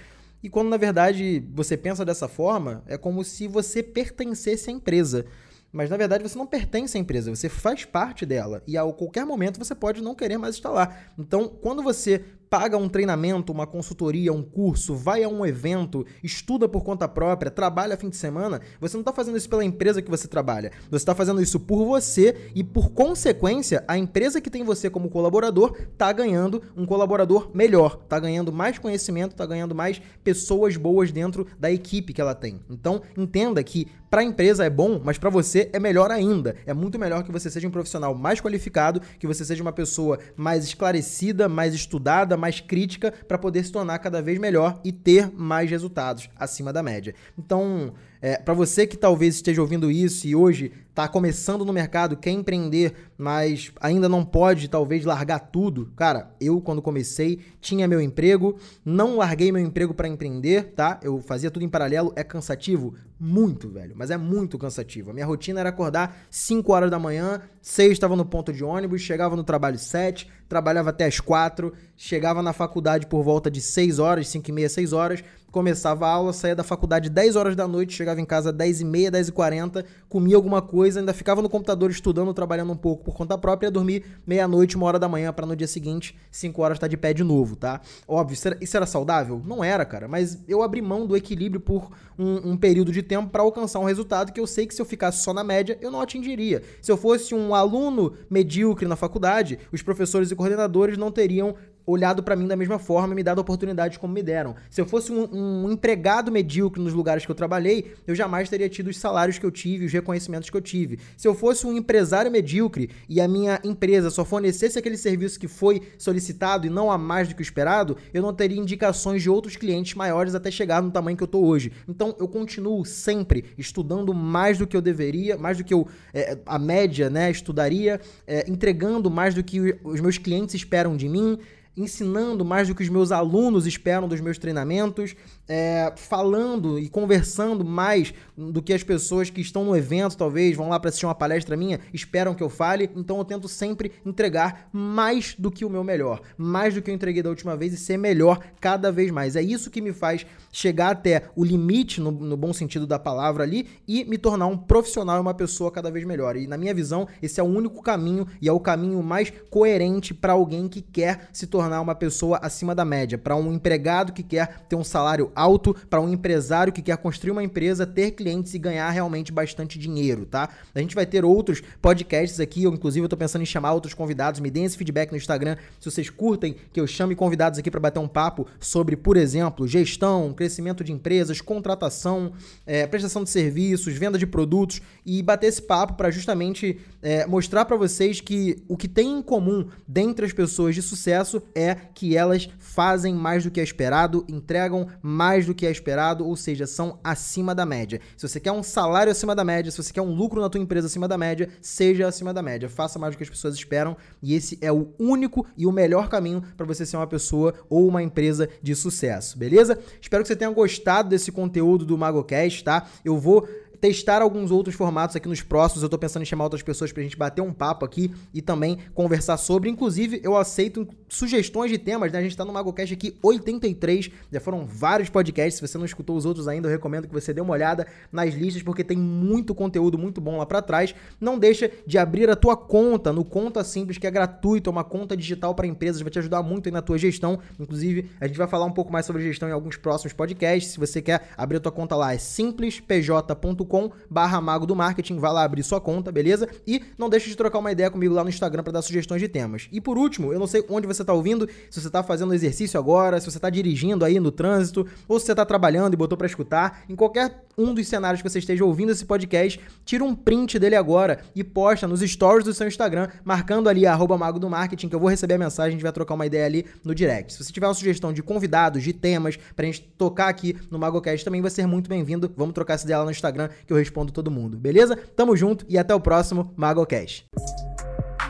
E 0.42 0.48
quando 0.48 0.68
na 0.68 0.76
verdade 0.76 1.44
você 1.54 1.76
pensa 1.76 2.04
dessa 2.04 2.26
forma, 2.28 2.82
é 2.87 2.96
como 2.96 3.22
se 3.22 3.46
você 3.46 3.82
pertencesse 3.82 4.70
à 4.70 4.72
empresa. 4.72 5.24
Mas 5.72 5.88
na 5.88 5.96
verdade 5.96 6.22
você 6.22 6.37
não 6.37 6.46
pertence 6.46 6.98
à 6.98 7.00
empresa, 7.00 7.35
você 7.35 7.48
faz 7.48 7.85
parte 7.85 8.26
dela. 8.26 8.62
E 8.66 8.76
a 8.76 8.85
qualquer 8.92 9.24
momento 9.24 9.58
você 9.58 9.74
pode 9.74 10.02
não 10.02 10.14
querer 10.14 10.37
mais 10.37 10.54
estar 10.54 10.70
lá. 10.70 10.94
Então, 11.18 11.48
quando 11.48 11.82
você 11.82 12.22
paga 12.52 12.76
um 12.76 12.86
treinamento, 12.86 13.50
uma 13.50 13.66
consultoria, 13.66 14.30
um 14.30 14.42
curso, 14.42 14.94
vai 14.94 15.24
a 15.24 15.28
um 15.28 15.46
evento, 15.46 16.04
estuda 16.22 16.68
por 16.68 16.84
conta 16.84 17.08
própria, 17.08 17.50
trabalha 17.50 17.96
fim 17.96 18.10
de 18.10 18.16
semana, 18.18 18.60
você 18.78 18.94
não 18.94 19.00
está 19.00 19.10
fazendo 19.10 19.38
isso 19.38 19.48
pela 19.48 19.64
empresa 19.64 20.02
que 20.02 20.10
você 20.10 20.28
trabalha. 20.28 20.70
Você 20.90 20.96
está 20.96 21.14
fazendo 21.14 21.40
isso 21.40 21.58
por 21.58 21.86
você 21.86 22.50
e, 22.54 22.62
por 22.62 22.90
consequência, 22.90 23.82
a 23.88 23.96
empresa 23.96 24.38
que 24.38 24.50
tem 24.50 24.62
você 24.64 24.90
como 24.90 25.08
colaborador 25.08 25.74
está 25.78 26.12
ganhando 26.12 26.62
um 26.76 26.84
colaborador 26.84 27.50
melhor, 27.54 28.00
está 28.04 28.20
ganhando 28.20 28.52
mais 28.52 28.78
conhecimento, 28.78 29.30
está 29.30 29.46
ganhando 29.46 29.74
mais 29.74 30.02
pessoas 30.22 30.76
boas 30.76 31.10
dentro 31.10 31.46
da 31.58 31.72
equipe 31.72 32.12
que 32.12 32.20
ela 32.20 32.34
tem. 32.34 32.60
Então, 32.68 33.00
entenda 33.16 33.64
que 33.64 33.88
para 34.12 34.20
a 34.20 34.24
empresa 34.24 34.62
é 34.62 34.68
bom, 34.68 35.00
mas 35.02 35.16
para 35.16 35.30
você 35.30 35.70
é 35.72 35.80
melhor 35.80 36.10
ainda. 36.10 36.54
É 36.66 36.74
muito 36.74 36.98
melhor 36.98 37.22
que 37.22 37.32
você 37.32 37.48
seja 37.48 37.66
um 37.66 37.70
profissional 37.70 38.14
mais 38.14 38.42
qualificado, 38.42 39.00
que 39.18 39.26
você 39.26 39.42
seja 39.42 39.62
uma 39.62 39.72
pessoa 39.72 40.18
mais 40.36 40.64
esclarecida, 40.64 41.48
mais 41.48 41.72
estudada, 41.72 42.36
mais 42.42 42.61
crítica 42.61 43.12
para 43.12 43.38
poder 43.38 43.64
se 43.64 43.70
tornar 43.70 44.00
cada 44.00 44.20
vez 44.20 44.37
melhor 44.37 44.81
e 44.85 44.90
ter 44.90 45.31
mais 45.33 45.70
resultados 45.70 46.28
acima 46.37 46.72
da 46.72 46.83
média. 46.83 47.14
Então, 47.38 47.94
é, 48.22 48.37
para 48.37 48.54
você 48.54 48.87
que 48.87 48.96
talvez 48.96 49.35
esteja 49.35 49.61
ouvindo 49.61 49.90
isso 49.90 50.28
e 50.28 50.37
hoje 50.37 50.70
está 50.88 51.08
começando 51.08 51.64
no 51.64 51.72
mercado, 51.72 52.16
quer 52.16 52.30
empreender, 52.30 52.94
mas 53.18 53.72
ainda 53.80 54.08
não 54.08 54.24
pode 54.24 54.68
talvez 54.68 55.04
largar 55.04 55.40
tudo, 55.40 55.90
cara, 55.96 56.32
eu 56.40 56.61
quando 56.61 56.80
comecei 56.80 57.40
tinha 57.61 57.88
meu 57.88 58.00
emprego, 58.00 58.56
não 58.85 59.16
larguei 59.16 59.50
meu 59.50 59.61
emprego 59.61 59.92
para 59.92 60.06
empreender, 60.06 60.72
tá? 60.76 61.00
Eu 61.02 61.20
fazia 61.20 61.50
tudo 61.50 61.64
em 61.64 61.68
paralelo, 61.68 62.12
é 62.14 62.22
cansativo, 62.22 62.94
muito, 63.18 63.68
velho, 63.68 63.94
mas 63.96 64.11
é 64.11 64.16
muito 64.16 64.58
cansativo. 64.58 65.11
A 65.11 65.14
minha 65.14 65.26
rotina 65.26 65.61
era 65.61 65.68
acordar 65.68 66.26
5 66.28 66.72
horas 66.72 66.90
da 66.90 66.98
manhã, 66.98 67.40
6 67.61 67.92
estava 67.92 68.14
no 68.14 68.24
ponto 68.24 68.52
de 68.52 68.62
ônibus, 68.62 69.00
chegava 69.00 69.35
no 69.35 69.44
trabalho 69.44 69.78
7, 69.78 70.28
trabalhava 70.48 70.90
até 70.90 71.06
as 71.06 71.18
4, 71.18 71.72
chegava 71.96 72.42
na 72.42 72.52
faculdade 72.52 73.06
por 73.06 73.22
volta 73.22 73.50
de 73.50 73.61
6 73.61 73.98
horas, 73.98 74.28
5 74.28 74.48
e 74.48 74.52
meia, 74.52 74.68
6 74.68 74.92
horas, 74.92 75.24
começava 75.52 76.06
a 76.06 76.10
aula, 76.10 76.32
saía 76.32 76.56
da 76.56 76.64
faculdade 76.64 77.10
10 77.10 77.36
horas 77.36 77.54
da 77.54 77.68
noite, 77.68 77.92
chegava 77.92 78.18
em 78.18 78.24
casa 78.24 78.50
10 78.50 78.80
e 78.80 78.84
meia, 78.86 79.10
10 79.10 79.28
e 79.28 79.32
40, 79.32 79.84
comia 80.08 80.34
alguma 80.34 80.62
coisa, 80.62 80.98
ainda 80.98 81.12
ficava 81.12 81.42
no 81.42 81.48
computador 81.48 81.90
estudando, 81.90 82.32
trabalhando 82.32 82.72
um 82.72 82.76
pouco 82.76 83.04
por 83.04 83.14
conta 83.14 83.36
própria, 83.36 83.66
ia 83.66 83.70
dormir 83.70 84.02
meia-noite, 84.26 84.76
uma 84.76 84.86
hora 84.86 84.98
da 84.98 85.08
manhã, 85.08 85.30
para 85.30 85.44
no 85.44 85.54
dia 85.54 85.66
seguinte, 85.66 86.16
5 86.30 86.62
horas 86.62 86.76
estar 86.76 86.86
tá 86.86 86.90
de 86.90 86.96
pé 86.96 87.12
de 87.12 87.22
novo, 87.22 87.54
tá? 87.54 87.82
Óbvio, 88.08 88.32
isso 88.32 88.48
era, 88.48 88.58
isso 88.62 88.76
era, 88.76 88.86
saudável? 88.86 89.42
Não 89.44 89.62
era, 89.62 89.84
cara, 89.84 90.08
mas 90.08 90.38
eu 90.48 90.62
abri 90.62 90.80
mão 90.80 91.06
do 91.06 91.14
equilíbrio 91.14 91.60
por 91.60 91.90
um, 92.18 92.52
um 92.52 92.56
período 92.56 92.90
de 92.90 93.02
tempo 93.02 93.28
para 93.28 93.42
alcançar 93.42 93.78
um 93.78 93.84
resultado 93.84 94.32
que 94.32 94.40
eu 94.40 94.46
sei 94.46 94.66
que 94.66 94.74
se 94.74 94.80
eu 94.80 94.86
ficasse 94.86 95.22
só 95.22 95.34
na 95.34 95.44
média, 95.44 95.76
eu 95.82 95.90
não 95.90 96.00
atingiria. 96.00 96.62
Se 96.80 96.90
eu 96.90 96.96
fosse 96.96 97.34
um 97.34 97.54
aluno 97.54 98.14
medíocre 98.30 98.88
na 98.88 98.96
faculdade, 98.96 99.58
os 99.70 99.82
professores 99.82 100.30
e 100.30 100.34
coordenadores 100.34 100.96
não 100.96 101.10
teriam 101.10 101.54
olhado 101.87 102.23
para 102.23 102.37
mim 102.37 102.47
da 102.47 102.57
mesma 102.57 102.79
forma 102.79 103.12
e 103.12 103.16
me 103.16 103.23
dado 103.23 103.40
oportunidades 103.40 103.99
como 103.99 104.12
me 104.12 104.23
deram. 104.23 104.55
Se 104.71 104.81
eu 104.81 104.87
fosse 104.87 105.12
um, 105.12 105.29
um, 105.33 105.71
empregado 105.71 106.31
medíocre 106.31 106.83
nos 106.83 106.92
lugares 106.92 107.25
que 107.25 107.31
eu 107.31 107.35
trabalhei, 107.35 107.95
eu 108.07 108.14
jamais 108.14 108.49
teria 108.49 108.68
tido 108.68 108.88
os 108.88 108.99
salários 108.99 109.38
que 109.38 109.47
eu 109.47 109.51
tive, 109.51 109.87
os 109.87 109.92
reconhecimentos 109.92 110.51
que 110.51 110.57
eu 110.57 110.61
tive. 110.61 110.99
Se 111.16 111.27
eu 111.27 111.35
fosse 111.35 111.66
um 111.66 111.77
empresário 111.77 112.31
medíocre 112.31 112.90
e 113.09 113.21
a 113.21 113.29
minha 113.29 113.61
empresa 113.64 114.11
só 114.11 114.25
fornecesse 114.25 114.79
aquele 114.79 114.97
serviço 114.97 115.38
que 115.38 115.49
foi 115.49 115.83
solicitado 115.99 116.66
e 116.66 116.71
não 116.71 116.90
a 116.90 116.99
mais 116.99 117.29
do 117.29 117.35
que 117.35 117.40
o 117.40 117.42
esperado, 117.42 117.97
eu 118.12 118.23
não 118.23 118.33
teria 118.33 118.61
indicações 118.61 119.23
de 119.23 119.31
outros 119.31 119.57
clientes 119.57 119.95
maiores 119.95 120.35
até 120.35 120.51
chegar 120.51 120.83
no 120.83 120.90
tamanho 120.90 121.16
que 121.16 121.23
eu 121.23 121.29
tô 121.29 121.40
hoje. 121.40 121.73
Então 121.88 122.14
eu 122.18 122.29
continuo 122.29 122.85
sempre 122.85 123.45
estudando 123.59 124.14
mais 124.14 124.59
do 124.59 124.66
que 124.66 124.77
eu 124.77 124.81
deveria, 124.81 125.37
mais 125.37 125.59
do 125.59 125.64
que 125.64 125.75
eu, 125.75 125.87
é, 126.14 126.38
a 126.47 126.59
média, 126.59 127.11
né, 127.11 127.31
estudaria, 127.31 128.01
é, 128.27 128.49
entregando 128.49 129.11
mais 129.11 129.35
do 129.35 129.42
que 129.42 129.79
os 129.83 130.01
meus 130.01 130.18
clientes 130.18 130.55
esperam 130.55 130.97
de 130.97 131.09
mim 131.09 131.38
ensinando 131.76 132.44
mais 132.44 132.68
do 132.68 132.74
que 132.74 132.82
os 132.82 132.88
meus 132.88 133.11
alunos 133.11 133.66
esperam 133.66 134.06
dos 134.06 134.20
meus 134.20 134.38
treinamentos, 134.38 135.14
é, 135.48 135.92
falando 135.96 136.78
e 136.78 136.88
conversando 136.88 137.64
mais 137.64 138.12
do 138.37 138.62
que 138.62 138.72
as 138.72 138.82
pessoas 138.82 139.30
que 139.30 139.40
estão 139.40 139.64
no 139.64 139.76
evento, 139.76 140.16
talvez, 140.16 140.56
vão 140.56 140.68
lá 140.68 140.78
para 140.78 140.88
assistir 140.88 141.06
uma 141.06 141.14
palestra 141.14 141.56
minha, 141.56 141.80
esperam 141.92 142.35
que 142.35 142.42
eu 142.42 142.48
fale. 142.48 142.90
Então 142.94 143.18
eu 143.18 143.24
tento 143.24 143.48
sempre 143.48 143.92
entregar 144.04 144.68
mais 144.72 145.35
do 145.38 145.50
que 145.50 145.64
o 145.64 145.70
meu 145.70 145.82
melhor, 145.82 146.20
mais 146.37 146.74
do 146.74 146.82
que 146.82 146.90
eu 146.90 146.94
entreguei 146.94 147.22
da 147.22 147.30
última 147.30 147.56
vez 147.56 147.72
e 147.72 147.76
ser 147.76 147.96
melhor 147.96 148.38
cada 148.61 148.92
vez 148.92 149.11
mais. 149.11 149.37
É 149.37 149.42
isso 149.42 149.70
que 149.70 149.80
me 149.80 149.92
faz 149.92 150.26
chegar 150.50 150.90
até 150.90 151.30
o 151.35 151.44
limite, 151.44 152.00
no, 152.00 152.11
no 152.11 152.37
bom 152.37 152.52
sentido 152.52 152.87
da 152.87 152.98
palavra 152.98 153.44
ali, 153.44 153.66
e 153.88 154.04
me 154.04 154.18
tornar 154.18 154.46
um 154.46 154.56
profissional 154.56 155.16
e 155.16 155.20
uma 155.20 155.35
pessoa 155.35 155.70
cada 155.70 155.90
vez 155.90 156.04
melhor. 156.04 156.37
E 156.37 156.46
na 156.46 156.58
minha 156.58 156.74
visão, 156.74 157.08
esse 157.22 157.40
é 157.40 157.42
o 157.42 157.46
único 157.46 157.82
caminho 157.82 158.26
e 158.40 158.48
é 158.48 158.52
o 158.52 158.61
caminho 158.61 159.02
mais 159.02 159.32
coerente 159.50 160.12
para 160.12 160.35
alguém 160.35 160.68
que 160.68 160.82
quer 160.82 161.28
se 161.32 161.46
tornar 161.46 161.62
uma 161.68 161.94
pessoa 161.94 162.38
acima 162.42 162.75
da 162.75 162.85
média, 162.85 163.18
para 163.18 163.37
um 163.37 163.53
empregado 163.53 164.12
que 164.12 164.22
quer 164.22 164.64
ter 164.68 164.77
um 164.77 164.85
salário 164.85 165.31
alto 165.35 165.75
para 165.88 166.01
um 166.01 166.09
empresário 166.09 166.72
que 166.72 166.83
quer 166.83 166.96
construir 166.96 167.31
uma 167.31 167.42
empresa, 167.42 167.87
ter 167.87 168.12
clientes 168.12 168.55
e 168.55 168.59
ganhar 168.59 168.90
realmente 168.90 169.33
bastante 169.33 169.79
dinheiro, 169.79 170.27
tá? 170.27 170.48
A 170.75 170.81
gente 170.81 170.94
vai 170.94 171.07
ter 171.07 171.25
outros 171.25 171.62
podcasts 171.81 172.40
aqui, 172.40 172.64
eu 172.64 172.72
inclusive 172.72 173.05
eu 173.05 173.09
tô 173.09 173.16
pensando 173.16 173.42
em 173.42 173.46
chamar 173.46 173.72
outros 173.72 173.94
convidados, 173.94 174.40
me 174.40 174.51
deem 174.51 174.64
esse 174.64 174.77
feedback 174.77 175.11
no 175.11 175.16
Instagram, 175.16 175.57
se 175.79 175.90
vocês 175.90 176.09
curtem 176.11 176.57
que 176.72 176.81
eu 176.81 176.87
chame 176.87 177.14
convidados 177.14 177.59
aqui 177.59 177.70
para 177.70 177.81
bater 177.81 177.98
um 177.98 178.09
papo 178.09 178.46
sobre, 178.61 178.96
por 178.96 179.16
exemplo, 179.16 179.66
gestão, 179.66 180.33
crescimento 180.33 180.83
de 180.85 180.92
empresas, 180.92 181.40
contratação, 181.40 182.33
é, 182.66 182.87
prestação 182.87 183.25
de 183.25 183.31
serviços, 183.31 183.94
venda 183.94 184.18
de 184.18 184.27
produtos 184.27 184.81
e 185.05 185.22
bater 185.22 185.46
esse 185.46 185.62
papo 185.62 185.94
para 185.94 186.11
justamente 186.11 186.79
é, 187.01 187.27
mostrar 187.27 187.64
para 187.64 187.77
vocês 187.77 188.20
que 188.20 188.62
o 188.68 188.77
que 188.77 188.88
tem 188.88 189.18
em 189.18 189.22
comum 189.22 189.66
dentre 189.87 190.25
as 190.25 190.33
pessoas 190.33 190.75
de 190.75 190.83
sucesso 190.83 191.42
é 191.54 191.74
que 191.74 192.16
elas 192.16 192.48
fazem 192.58 193.14
mais 193.14 193.44
do 193.44 193.50
que 193.50 193.60
é 193.60 193.62
esperado, 193.62 194.24
entregam 194.28 194.86
mais 195.00 195.46
do 195.46 195.54
que 195.54 195.66
é 195.66 195.70
esperado, 195.70 196.26
ou 196.26 196.36
seja, 196.36 196.66
são 196.66 196.98
acima 197.02 197.54
da 197.54 197.66
média. 197.66 198.00
Se 198.16 198.28
você 198.28 198.40
quer 198.40 198.52
um 198.52 198.62
salário 198.62 199.12
acima 199.12 199.34
da 199.34 199.44
média, 199.44 199.70
se 199.70 199.82
você 199.82 199.92
quer 199.92 200.02
um 200.02 200.14
lucro 200.14 200.40
na 200.40 200.48
tua 200.48 200.60
empresa 200.60 200.86
acima 200.86 201.08
da 201.08 201.18
média, 201.18 201.48
seja 201.60 202.06
acima 202.06 202.32
da 202.32 202.42
média, 202.42 202.68
faça 202.68 202.98
mais 202.98 203.14
do 203.14 203.18
que 203.18 203.24
as 203.24 203.30
pessoas 203.30 203.54
esperam 203.54 203.96
e 204.22 204.34
esse 204.34 204.58
é 204.60 204.72
o 204.72 204.88
único 204.98 205.46
e 205.56 205.66
o 205.66 205.72
melhor 205.72 206.08
caminho 206.08 206.42
para 206.56 206.66
você 206.66 206.84
ser 206.86 206.96
uma 206.96 207.06
pessoa 207.06 207.54
ou 207.68 207.86
uma 207.86 208.02
empresa 208.02 208.48
de 208.62 208.74
sucesso, 208.74 209.38
beleza? 209.38 209.78
Espero 210.00 210.22
que 210.22 210.28
você 210.28 210.36
tenha 210.36 210.50
gostado 210.50 211.08
desse 211.08 211.32
conteúdo 211.32 211.84
do 211.84 211.98
MagoCast, 211.98 212.64
tá? 212.64 212.86
Eu 213.04 213.18
vou 213.18 213.48
testar 213.83 214.23
alguns 214.23 214.53
outros 214.53 214.77
formatos 214.77 215.16
aqui 215.16 215.29
nos 215.29 215.42
próximos. 215.42 215.83
Eu 215.83 215.88
tô 215.88 215.99
pensando 215.99 216.23
em 216.23 216.25
chamar 216.25 216.45
outras 216.45 216.62
pessoas 216.62 216.92
pra 216.92 217.03
gente 217.03 217.16
bater 217.16 217.42
um 217.42 217.53
papo 217.53 217.85
aqui 217.85 218.14
e 218.33 218.40
também 218.40 218.79
conversar 218.95 219.37
sobre. 219.37 219.68
Inclusive, 219.68 220.21
eu 220.23 220.37
aceito 220.37 220.87
sugestões 221.09 221.68
de 221.68 221.79
temas, 221.79 222.12
né? 222.12 222.21
A 222.21 222.23
gente 222.23 222.37
tá 222.37 222.45
no 222.45 222.53
MagoCast 222.53 222.95
aqui 222.95 223.18
83, 223.21 224.09
já 224.31 224.38
foram 224.38 224.64
vários 224.64 225.11
podcasts. 225.11 225.57
Se 225.57 225.66
você 225.66 225.77
não 225.79 225.85
escutou 225.85 226.16
os 226.16 226.25
outros 226.25 226.47
ainda, 226.47 226.68
eu 226.68 226.71
recomendo 226.71 227.09
que 227.09 227.12
você 227.12 227.35
dê 227.35 227.40
uma 227.40 227.53
olhada 227.55 227.85
nas 228.12 228.33
listas, 228.33 228.62
porque 228.62 228.85
tem 228.85 228.97
muito 228.97 229.53
conteúdo 229.53 229.99
muito 229.99 230.21
bom 230.21 230.38
lá 230.38 230.47
para 230.47 230.62
trás. 230.62 230.95
Não 231.21 231.37
deixa 231.37 231.68
de 231.85 231.99
abrir 231.99 232.31
a 232.31 232.37
tua 232.37 232.57
conta 232.57 233.12
no 233.12 233.25
Conta 233.25 233.64
Simples, 233.64 233.99
que 233.99 234.07
é 234.07 234.12
gratuito, 234.12 234.71
é 234.71 234.73
uma 234.73 234.85
conta 234.85 235.16
digital 235.16 235.57
para 235.57 235.66
empresas, 235.66 236.01
vai 236.01 236.11
te 236.11 236.21
ajudar 236.21 236.40
muito 236.45 236.68
aí 236.68 236.73
na 236.73 236.83
tua 236.83 236.99
gestão. 236.99 237.40
Inclusive, 237.59 238.12
a 238.21 238.29
gente 238.29 238.38
vai 238.38 238.47
falar 238.47 238.64
um 238.64 238.73
pouco 238.73 238.92
mais 238.92 239.07
sobre 239.07 239.23
gestão 239.25 239.49
em 239.49 239.53
alguns 239.53 239.77
próximos 239.77 240.12
podcasts. 240.12 240.75
Se 240.75 240.79
você 240.79 241.03
quer 241.03 241.31
abrir 241.37 241.57
a 241.57 241.61
tua 241.61 241.73
conta 241.73 241.97
lá, 241.97 242.14
é 242.14 242.18
simplespj.com 242.18 243.71
barra 244.11 244.40
mago 244.40 244.66
do 244.66 244.76
marketing, 244.76 245.18
vai 245.18 245.32
lá 245.32 245.44
abrir 245.44 245.62
sua 245.62 245.80
conta, 245.80 246.12
beleza? 246.12 246.48
E 246.66 246.82
não 246.98 247.08
deixe 247.08 247.28
de 247.28 247.37
trocar 247.37 247.58
uma 247.58 247.72
ideia 247.72 247.90
comigo 247.90 248.14
lá 248.14 248.22
no 248.22 248.28
Instagram 248.28 248.62
para 248.62 248.72
dar 248.72 248.82
sugestões 248.82 249.20
de 249.20 249.28
temas. 249.28 249.68
E 249.72 249.80
por 249.80 249.96
último, 249.96 250.32
eu 250.32 250.38
não 250.38 250.46
sei 250.46 250.64
onde 250.68 250.87
você 250.87 251.04
tá 251.04 251.12
ouvindo, 251.12 251.48
se 251.70 251.80
você 251.80 251.90
tá 251.90 252.02
fazendo 252.02 252.35
exercício 252.35 252.78
agora, 252.78 253.20
se 253.20 253.30
você 253.30 253.38
tá 253.38 253.50
dirigindo 253.50 254.04
aí 254.04 254.18
no 254.20 254.30
trânsito, 254.30 254.87
ou 255.08 255.18
se 255.18 255.26
você 255.26 255.35
tá 255.35 255.44
trabalhando 255.44 255.94
e 255.94 255.96
botou 255.96 256.18
para 256.18 256.26
escutar, 256.26 256.82
em 256.88 256.96
qualquer 256.96 257.44
um 257.56 257.74
dos 257.74 257.86
cenários 257.86 258.22
que 258.22 258.28
você 258.28 258.38
esteja 258.38 258.64
ouvindo 258.64 258.92
esse 258.92 259.04
podcast, 259.04 259.60
tira 259.84 260.04
um 260.04 260.14
print 260.14 260.58
dele 260.58 260.76
agora 260.76 261.20
e 261.34 261.42
posta 261.44 261.86
nos 261.86 262.00
stories 262.00 262.44
do 262.44 262.54
seu 262.54 262.66
Instagram, 262.66 263.08
marcando 263.24 263.68
ali 263.68 263.86
arroba 263.86 264.16
mago 264.16 264.38
do 264.38 264.48
marketing, 264.48 264.88
que 264.88 264.94
eu 264.94 265.00
vou 265.00 265.08
receber 265.08 265.34
a 265.34 265.38
mensagem, 265.38 265.70
a 265.70 265.72
gente 265.72 265.82
vai 265.82 265.92
trocar 265.92 266.14
uma 266.14 266.26
ideia 266.26 266.46
ali 266.46 266.64
no 266.84 266.94
direct. 266.94 267.32
Se 267.32 267.44
você 267.44 267.52
tiver 267.52 267.66
uma 267.66 267.74
sugestão 267.74 268.12
de 268.12 268.22
convidados, 268.22 268.82
de 268.82 268.92
temas, 268.92 269.38
pra 269.54 269.66
gente 269.66 269.82
tocar 269.96 270.28
aqui 270.28 270.56
no 270.70 270.78
MagoCast 270.78 271.24
também 271.24 271.40
vai 271.40 271.50
ser 271.50 271.66
muito 271.66 271.88
bem-vindo. 271.88 272.32
Vamos 272.36 272.54
trocar 272.54 272.74
essa 272.74 272.84
ideia 272.84 272.98
lá 272.98 273.04
no 273.04 273.10
Instagram, 273.10 273.48
que 273.66 273.72
eu 273.72 273.76
respondo 273.76 274.12
todo 274.12 274.30
mundo, 274.30 274.56
beleza? 274.56 274.96
Tamo 275.16 275.36
junto 275.36 275.64
e 275.68 275.78
até 275.78 275.94
o 275.94 276.00
próximo 276.00 276.52
MagoCast. 276.56 277.26